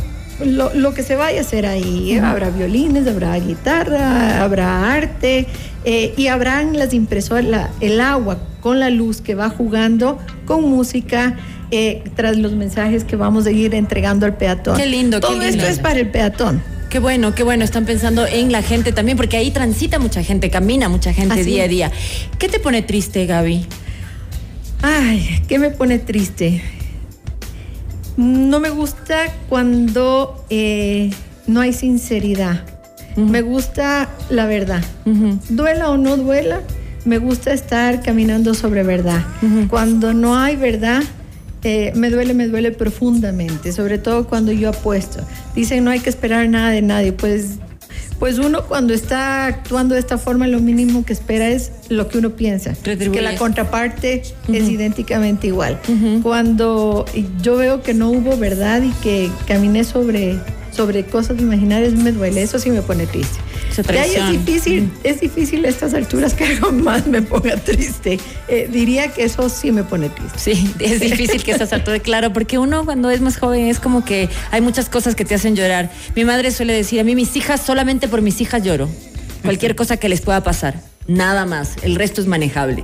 lo, 0.46 0.74
lo 0.74 0.94
que 0.94 1.04
se 1.04 1.16
vaya 1.16 1.40
a 1.40 1.42
hacer 1.42 1.66
ahí. 1.66 2.18
Habrá 2.18 2.50
violines, 2.50 3.08
habrá 3.08 3.38
guitarra, 3.40 4.44
habrá 4.44 4.94
arte 4.94 5.48
eh, 5.86 6.14
y 6.18 6.28
habrán 6.28 6.78
las 6.78 6.94
impresoras, 6.94 7.46
la- 7.46 7.70
el 7.82 8.00
agua 8.02 8.38
con 8.62 8.80
la 8.80 8.90
luz 8.90 9.22
que 9.22 9.36
va 9.36 9.50
jugando 9.50 10.18
con 10.46 10.64
música. 10.70 11.36
eh, 11.72 12.02
tras 12.16 12.36
los 12.36 12.54
mensajes 12.54 13.04
que 13.04 13.16
vamos 13.16 13.46
a 13.46 13.52
ir 13.52 13.76
entregando 13.76 14.26
al 14.26 14.36
peatón. 14.38 14.76
Qué 14.76 14.88
lindo, 14.88 15.18
qué 15.18 15.28
Todo 15.28 15.34
lindo. 15.40 15.46
esto 15.50 15.68
es 15.68 15.78
para 15.78 16.00
el 16.00 16.10
peatón. 16.10 16.64
Qué 16.90 16.98
bueno, 16.98 17.36
qué 17.36 17.44
bueno. 17.44 17.64
Están 17.64 17.86
pensando 17.86 18.26
en 18.26 18.52
la 18.52 18.64
gente 18.64 18.92
también, 18.92 19.16
porque 19.18 19.38
ahí 19.38 19.52
transita 19.52 20.00
mucha 20.00 20.24
gente, 20.24 20.50
camina 20.50 20.90
mucha 20.90 21.14
gente 21.14 21.36
Así 21.36 21.44
día 21.44 21.66
a 21.66 21.68
día. 21.68 21.92
¿Qué 22.40 22.50
te 22.50 22.60
pone 22.60 22.82
triste, 22.82 23.28
Gaby? 23.28 23.68
Ay, 24.82 25.44
¿qué 25.48 25.60
me 25.60 25.70
pone 25.70 26.00
triste? 26.00 26.62
No 28.20 28.60
me 28.60 28.70
gusta 28.70 29.28
cuando 29.48 30.44
eh, 30.50 31.10
no 31.48 31.62
hay 31.62 31.72
sinceridad. 31.72 32.66
Me 33.16 33.42
gusta 33.42 34.10
la 34.30 34.46
verdad. 34.46 34.84
Duela 35.48 35.90
o 35.90 35.96
no 35.96 36.18
duela, 36.18 36.60
me 37.06 37.18
gusta 37.18 37.54
estar 37.54 38.02
caminando 38.02 38.54
sobre 38.56 38.84
verdad. 38.84 39.24
Cuando 39.70 40.14
no 40.14 40.38
hay 40.38 40.58
verdad, 40.58 41.02
eh, 41.64 41.94
me 41.96 42.10
duele, 42.10 42.34
me 42.34 42.50
duele 42.50 42.74
profundamente, 42.74 43.72
sobre 43.72 43.98
todo 43.98 44.28
cuando 44.28 44.52
yo 44.52 44.68
apuesto. 44.68 45.22
Dicen 45.56 45.86
no 45.86 45.92
hay 45.92 46.02
que 46.02 46.10
esperar 46.10 46.50
nada 46.50 46.72
de 46.72 46.82
nadie, 46.82 47.14
pues, 47.14 47.60
pues 48.20 48.38
uno 48.38 48.66
cuando 48.66 48.94
está 48.94 49.46
actuando 49.46 49.96
de 49.96 50.02
esta 50.02 50.18
forma 50.18 50.48
lo 50.48 50.60
mínimo 50.60 51.06
que 51.06 51.14
espera 51.14 51.50
es 51.50 51.72
lo 51.88 52.10
que 52.10 52.18
uno 52.18 52.32
piensa, 52.32 52.76
que 52.84 53.22
la 53.22 53.36
contraparte 53.36 54.24
es 54.48 54.70
idénticamente 54.70 55.48
igual. 55.48 55.80
Cuando 56.22 57.06
yo 57.42 57.56
veo 57.56 57.82
que 57.82 57.94
no 57.94 58.10
hubo 58.12 58.38
verdad 58.38 58.82
y 58.84 58.92
que 59.02 59.32
caminé 59.48 59.84
sobre 59.84 60.38
sobre 60.72 61.04
cosas 61.04 61.40
imaginarias 61.40 61.94
me 61.94 62.12
duele, 62.12 62.42
eso 62.42 62.60
sí 62.60 62.70
me 62.70 62.82
pone 62.82 63.06
triste. 63.08 63.38
Es 63.88 64.32
difícil, 64.32 64.92
es 65.04 65.22
difícil 65.22 65.66
a 65.66 65.70
estas 65.70 65.94
alturas 65.94 66.34
que 66.34 66.46
algo 66.46 66.72
más 66.72 67.08
me 67.08 67.22
ponga 67.22 67.58
triste. 67.58 68.20
Eh, 68.48 68.70
diría 68.72 69.10
que 69.10 69.24
eso 69.24 69.50
sí 69.50 69.72
me 69.72 69.84
pone 69.84 70.10
triste. 70.10 70.40
Sí, 70.40 70.74
es 70.80 71.00
difícil 71.00 71.44
que 71.44 71.52
estás 71.52 71.70
de 71.70 72.00
claro, 72.02 72.34
porque 72.34 72.58
uno 72.58 72.86
cuando 72.86 73.10
es 73.10 73.22
más 73.22 73.38
joven 73.38 73.68
es 73.68 73.80
como 73.80 74.04
que 74.04 74.30
hay 74.52 74.62
muchas 74.62 74.90
cosas 74.90 75.16
que 75.16 75.26
te 75.26 75.36
hacen 75.36 75.56
llorar. 75.56 75.90
Mi 76.16 76.26
madre 76.26 76.52
suele 76.52 76.74
decir, 76.74 77.00
a 77.00 77.04
mí 77.04 77.16
mis 77.16 77.36
hijas, 77.36 77.62
solamente 77.62 78.08
por 78.08 78.22
mis 78.22 78.42
hijas 78.42 78.64
lloro. 78.64 78.90
Cualquier 79.44 79.76
cosa 79.76 79.98
que 79.98 80.10
les 80.10 80.22
pueda 80.22 80.44
pasar, 80.44 80.82
nada 81.08 81.46
más. 81.46 81.76
El 81.82 81.96
resto 81.96 82.22
es 82.22 82.28
manejable. 82.28 82.84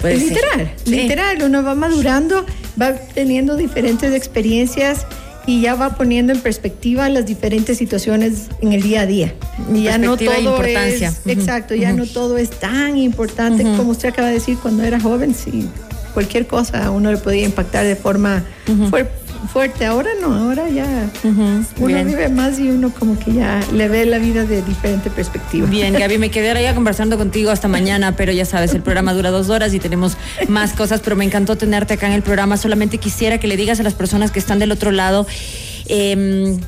Puede 0.00 0.16
literal, 0.16 0.74
literal, 0.86 1.42
uno 1.42 1.62
va 1.62 1.74
madurando, 1.74 2.46
va 2.80 2.94
teniendo 2.94 3.56
diferentes 3.56 4.14
experiencias 4.14 5.06
y 5.46 5.60
ya 5.62 5.74
va 5.74 5.90
poniendo 5.96 6.32
en 6.32 6.40
perspectiva 6.40 7.08
las 7.08 7.26
diferentes 7.26 7.78
situaciones 7.78 8.48
en 8.60 8.72
el 8.72 8.82
día 8.82 9.02
a 9.02 9.06
día. 9.06 9.34
Y 9.74 9.82
ya 9.84 9.98
no 9.98 10.16
todo 10.16 10.38
importancia. 10.38 11.08
es, 11.08 11.20
Ujú, 11.20 11.30
exacto, 11.30 11.74
ya 11.74 11.92
no 11.92 12.06
todo 12.06 12.38
es 12.38 12.50
tan 12.50 12.96
importante 12.98 13.62
como 13.76 13.90
usted 13.92 14.10
acaba 14.10 14.28
de 14.28 14.34
decir 14.34 14.58
cuando 14.62 14.82
era 14.84 15.00
joven, 15.00 15.34
sí, 15.34 15.68
cualquier 16.14 16.46
cosa 16.46 16.84
a 16.86 16.90
uno 16.90 17.10
le 17.12 17.18
podía 17.18 17.44
impactar 17.44 17.84
de 17.86 17.96
forma 17.96 18.42
fuer- 18.90 19.08
fuerte. 19.48 19.86
Ahora 19.86 20.10
no, 20.20 20.34
ahora 20.34 20.68
ya 20.68 21.10
uno 21.24 21.64
bien. 21.86 22.06
vive 22.06 22.28
más 22.28 22.58
y 22.58 22.68
uno 22.68 22.90
como 22.90 23.18
que 23.18 23.32
ya 23.32 23.60
le 23.72 23.88
ve 23.88 24.06
la 24.06 24.18
vida 24.18 24.44
de 24.44 24.62
diferente 24.62 25.10
perspectiva. 25.10 25.66
Bien, 25.68 25.92
Gaby, 25.94 26.18
me 26.18 26.30
quedé 26.30 26.62
ya 26.62 26.74
conversando 26.74 27.16
contigo 27.18 27.50
hasta 27.50 27.68
mañana, 27.68 28.16
pero 28.16 28.32
ya 28.32 28.44
sabes, 28.44 28.74
el 28.74 28.82
programa 28.82 29.12
dura 29.14 29.30
dos 29.30 29.48
horas 29.48 29.72
y 29.74 29.78
tenemos 29.78 30.16
más 30.48 30.72
cosas, 30.72 31.00
pero 31.02 31.16
me 31.16 31.24
encantó 31.24 31.56
tenerte 31.56 31.94
acá 31.94 32.06
en 32.06 32.12
el 32.14 32.22
programa. 32.22 32.56
Solamente 32.56 32.98
quisiera 32.98 33.38
que 33.38 33.46
le 33.48 33.56
digas 33.56 33.80
a 33.80 33.82
las 33.82 33.94
personas 33.94 34.30
que 34.30 34.38
están 34.38 34.58
del 34.58 34.72
otro 34.72 34.90
lado 34.90 35.26
eh, 35.86 36.58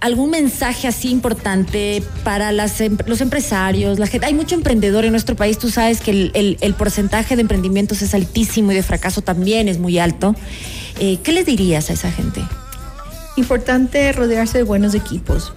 algún 0.00 0.30
mensaje 0.30 0.88
así 0.88 1.10
importante 1.10 2.02
para 2.24 2.52
las, 2.52 2.80
em- 2.80 2.96
los 3.06 3.20
empresarios, 3.20 3.98
la 3.98 4.06
gente. 4.06 4.26
Hay 4.26 4.32
mucho 4.34 4.54
emprendedor 4.54 5.04
en 5.04 5.10
nuestro 5.10 5.36
país, 5.36 5.58
tú 5.58 5.68
sabes 5.70 6.00
que 6.00 6.10
el, 6.10 6.30
el- 6.34 6.56
el 6.62 6.72
porcentaje 6.74 7.36
de 7.36 7.42
emprendimientos 7.42 8.00
es 8.00 8.14
altísimo 8.14 8.72
y 8.72 8.74
de 8.74 8.82
fracaso 8.82 9.20
también 9.20 9.68
es 9.68 9.78
muy 9.78 9.98
alto. 9.98 10.34
Eh, 11.00 11.18
¿Qué 11.22 11.32
les 11.32 11.46
dirías 11.46 11.88
a 11.88 11.94
esa 11.94 12.12
gente? 12.12 12.42
Importante 13.36 14.12
rodearse 14.12 14.58
de 14.58 14.64
buenos 14.64 14.94
equipos, 14.94 15.54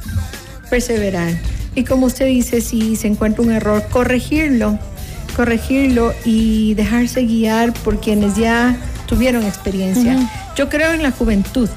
perseverar. 0.70 1.34
Y 1.76 1.84
como 1.84 2.06
usted 2.06 2.28
dice, 2.28 2.62
si 2.62 2.96
se 2.96 3.08
encuentra 3.08 3.44
un 3.44 3.52
error, 3.52 3.84
corregirlo, 3.92 4.80
corregirlo 5.36 6.14
y 6.24 6.76
dejarse 6.76 7.24
guiar 7.24 7.74
por 7.74 8.00
quienes 8.00 8.38
ya 8.38 8.78
tuvieron 9.06 9.44
experiencia. 9.44 10.18
Yo 10.56 10.70
creo 10.70 10.94
en 10.94 11.04
la 11.04 11.12
juventud, 11.12 11.68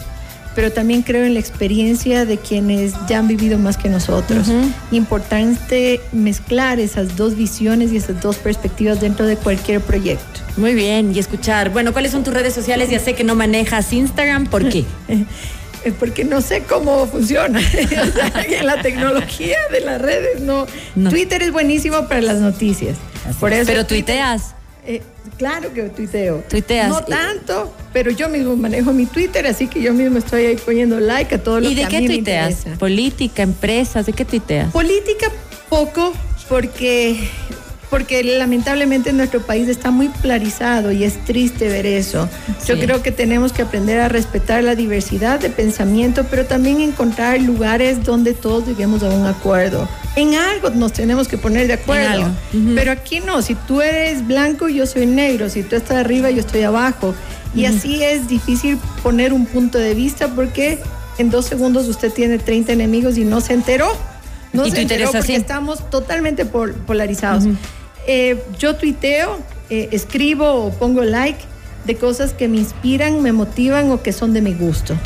pero 0.56 0.72
también 0.72 1.02
creo 1.02 1.24
en 1.24 1.34
la 1.34 1.40
experiencia 1.40 2.24
de 2.24 2.38
quienes 2.38 2.94
ya 3.06 3.18
han 3.18 3.28
vivido 3.28 3.58
más 3.58 3.76
que 3.76 3.88
nosotros. 3.90 4.48
Importante 4.90 6.00
mezclar 6.12 6.80
esas 6.80 7.16
dos 7.16 7.36
visiones 7.36 7.92
y 7.92 7.98
esas 7.98 8.20
dos 8.22 8.36
perspectivas 8.36 9.00
dentro 9.00 9.26
de 9.26 9.36
cualquier 9.36 9.80
proyecto. 9.82 10.40
Muy 10.56 10.74
bien, 10.74 11.14
y 11.14 11.18
escuchar. 11.18 11.70
Bueno, 11.70 11.92
¿cuáles 11.92 12.10
son 12.12 12.24
tus 12.24 12.32
redes 12.34 12.54
sociales? 12.54 12.88
Ya 12.90 12.98
sé 12.98 13.14
que 13.14 13.22
no 13.22 13.34
manejas 13.34 13.92
Instagram, 13.92 14.46
¿por 14.46 14.68
qué? 14.68 14.84
Eh, 15.84 15.92
porque 15.96 16.24
no 16.24 16.40
sé 16.40 16.64
cómo 16.68 17.06
funciona. 17.06 17.60
O 18.00 18.12
sea, 18.12 18.62
la 18.64 18.82
tecnología 18.82 19.56
de 19.70 19.82
las 19.82 20.00
redes, 20.02 20.40
no. 20.40 20.66
No. 20.96 21.10
Twitter 21.10 21.40
es 21.42 21.52
buenísimo 21.52 22.08
para 22.08 22.22
las 22.22 22.38
noticias. 22.38 22.96
Por 23.38 23.52
eso 23.52 23.66
Pero 23.66 23.86
Twitter- 23.86 24.04
tuiteas. 24.04 24.55
Eh, 24.86 25.02
claro 25.36 25.72
que 25.72 25.82
tuiteo. 25.84 26.44
Tuiteas. 26.48 26.88
No 26.88 27.02
tanto, 27.02 27.74
pero 27.92 28.10
yo 28.10 28.28
mismo 28.28 28.56
manejo 28.56 28.92
mi 28.92 29.06
Twitter, 29.06 29.46
así 29.46 29.66
que 29.66 29.82
yo 29.82 29.92
mismo 29.92 30.18
estoy 30.18 30.46
ahí 30.46 30.56
poniendo 30.56 31.00
like 31.00 31.34
a 31.34 31.42
todo 31.42 31.60
lo 31.60 31.66
¿Y 31.68 31.74
que 31.74 31.80
de 31.80 31.84
a 31.84 31.88
qué 31.88 32.00
mí 32.00 32.08
me 32.08 32.14
tuiteas? 32.14 32.64
Política, 32.78 33.42
empresas, 33.42 34.06
¿de 34.06 34.12
qué 34.12 34.24
tuiteas? 34.24 34.70
Política 34.72 35.26
poco, 35.68 36.12
porque, 36.48 37.28
porque 37.90 38.22
lamentablemente 38.22 39.12
nuestro 39.12 39.40
país 39.40 39.68
está 39.68 39.90
muy 39.90 40.08
polarizado 40.08 40.92
y 40.92 41.04
es 41.04 41.24
triste 41.24 41.68
ver 41.68 41.86
eso. 41.86 42.28
Yo 42.66 42.78
creo 42.78 43.02
que 43.02 43.10
tenemos 43.10 43.52
que 43.52 43.62
aprender 43.62 44.00
a 44.00 44.08
respetar 44.08 44.62
la 44.62 44.74
diversidad 44.74 45.40
de 45.40 45.50
pensamiento, 45.50 46.24
pero 46.30 46.46
también 46.46 46.80
encontrar 46.80 47.40
lugares 47.40 48.04
donde 48.04 48.34
todos 48.34 48.66
lleguemos 48.66 49.02
a 49.02 49.08
un 49.08 49.26
acuerdo. 49.26 49.88
En 50.16 50.34
algo 50.34 50.70
nos 50.70 50.92
tenemos 50.94 51.28
que 51.28 51.36
poner 51.38 51.66
de 51.66 51.74
acuerdo. 51.74 52.30
Pero 52.74 52.90
aquí 52.92 53.20
no, 53.20 53.42
si 53.42 53.54
tú 53.54 53.82
eres 53.82 54.26
blanco, 54.26 54.68
yo 54.68 54.86
soy 54.86 55.06
negro, 55.06 55.48
si 55.50 55.62
tú 55.62 55.76
estás 55.76 55.98
arriba, 55.98 56.30
yo 56.30 56.40
estoy 56.40 56.62
abajo. 56.62 57.14
Y 57.54 57.66
así 57.66 58.02
es 58.02 58.26
difícil 58.28 58.78
poner 59.02 59.32
un 59.32 59.46
punto 59.46 59.78
de 59.78 59.94
vista 59.94 60.28
porque 60.28 60.78
en 61.18 61.30
dos 61.30 61.46
segundos 61.46 61.86
usted 61.86 62.12
tiene 62.12 62.38
30 62.38 62.72
enemigos 62.72 63.16
y 63.18 63.24
no 63.24 63.40
se 63.40 63.52
enteró. 63.54 63.88
No 64.52 64.66
Y 64.66 64.70
se 64.70 64.82
enteró 64.82 65.08
así. 65.08 65.18
porque 65.18 65.36
estamos 65.36 65.88
totalmente 65.90 66.44
pol- 66.46 66.72
polarizados. 66.86 67.44
Eh, 68.06 68.42
yo 68.58 68.76
tuiteo, 68.76 69.38
eh, 69.68 69.88
escribo 69.92 70.50
o 70.66 70.70
pongo 70.70 71.02
like 71.02 71.38
de 71.86 71.96
cosas 71.96 72.32
que 72.32 72.48
me 72.48 72.58
inspiran, 72.58 73.22
me 73.22 73.32
motivan 73.32 73.90
o 73.90 74.02
que 74.02 74.12
son 74.12 74.32
de 74.32 74.42
mi 74.42 74.54
gusto. 74.54 74.96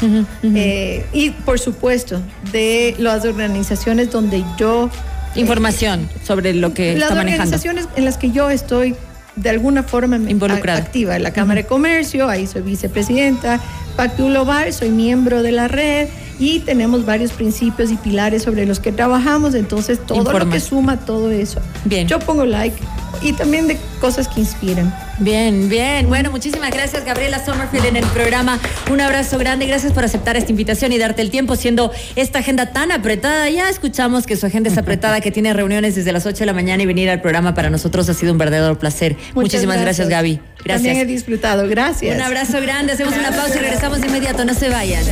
Eh, 0.42 1.04
y 1.12 1.30
por 1.30 1.58
supuesto, 1.58 2.20
de 2.52 2.94
las 2.98 3.24
organizaciones 3.24 4.10
donde 4.10 4.44
yo 4.58 4.88
Información 5.36 6.08
sobre 6.24 6.54
lo 6.54 6.74
que 6.74 6.94
las 6.94 7.02
está 7.04 7.14
manejando. 7.14 7.42
organizaciones 7.44 7.88
en 7.94 8.04
las 8.04 8.18
que 8.18 8.30
yo 8.32 8.50
estoy 8.50 8.96
de 9.36 9.50
alguna 9.50 9.84
forma 9.84 10.16
Involucrada. 10.16 10.78
activa. 10.78 11.18
La 11.18 11.32
Cámara 11.32 11.62
de 11.62 11.66
Comercio, 11.68 12.28
ahí 12.28 12.46
soy 12.46 12.62
vicepresidenta. 12.62 13.60
Pacto 13.96 14.26
Global, 14.26 14.72
soy 14.72 14.90
miembro 14.90 15.42
de 15.42 15.52
la 15.52 15.68
red 15.68 16.08
y 16.38 16.60
tenemos 16.60 17.04
varios 17.04 17.32
principios 17.32 17.90
y 17.92 17.96
pilares 17.96 18.42
sobre 18.42 18.66
los 18.66 18.80
que 18.80 18.90
trabajamos. 18.92 19.54
Entonces, 19.54 20.04
todo 20.04 20.32
lo 20.32 20.50
que 20.50 20.58
suma 20.58 20.96
todo 20.98 21.30
eso. 21.30 21.60
Bien. 21.84 22.08
Yo 22.08 22.18
pongo 22.18 22.44
like 22.44 22.76
y 23.22 23.32
también 23.32 23.68
de 23.68 23.78
cosas 24.00 24.28
que 24.28 24.40
inspiran. 24.40 24.94
Bien, 25.18 25.68
bien. 25.68 26.08
Bueno, 26.08 26.30
muchísimas 26.30 26.70
gracias, 26.70 27.04
Gabriela 27.04 27.44
Sommerfield, 27.44 27.86
en 27.86 27.96
el 27.96 28.06
programa. 28.06 28.58
Un 28.90 29.00
abrazo 29.00 29.38
grande. 29.38 29.66
Gracias 29.66 29.92
por 29.92 30.04
aceptar 30.04 30.36
esta 30.36 30.50
invitación 30.50 30.92
y 30.92 30.98
darte 30.98 31.20
el 31.22 31.30
tiempo, 31.30 31.56
siendo 31.56 31.92
esta 32.16 32.38
agenda 32.38 32.72
tan 32.72 32.90
apretada. 32.92 33.48
Ya 33.50 33.68
escuchamos 33.68 34.26
que 34.26 34.36
su 34.36 34.46
agenda 34.46 34.70
es 34.70 34.78
apretada, 34.78 35.20
que 35.20 35.30
tiene 35.30 35.52
reuniones 35.52 35.94
desde 35.94 36.12
las 36.12 36.24
8 36.26 36.38
de 36.38 36.46
la 36.46 36.52
mañana 36.54 36.82
y 36.82 36.86
venir 36.86 37.10
al 37.10 37.20
programa 37.20 37.54
para 37.54 37.68
nosotros 37.70 38.08
ha 38.08 38.14
sido 38.14 38.32
un 38.32 38.38
verdadero 38.38 38.78
placer. 38.78 39.16
Muchas 39.34 39.34
Muchísimas 39.34 39.80
gracias, 39.80 40.08
Gaby. 40.08 40.40
También 40.66 40.96
he 40.96 40.98
Gracias. 41.00 41.08
disfrutado. 41.08 41.68
Gracias. 41.68 42.14
Un 42.14 42.22
abrazo 42.22 42.60
grande. 42.60 42.92
Hacemos 42.92 43.14
una 43.14 43.30
pausa 43.30 43.56
y 43.56 43.60
regresamos 43.60 44.00
de 44.00 44.06
inmediato. 44.08 44.44
No 44.44 44.54
se 44.54 44.68
vayan. 44.68 45.04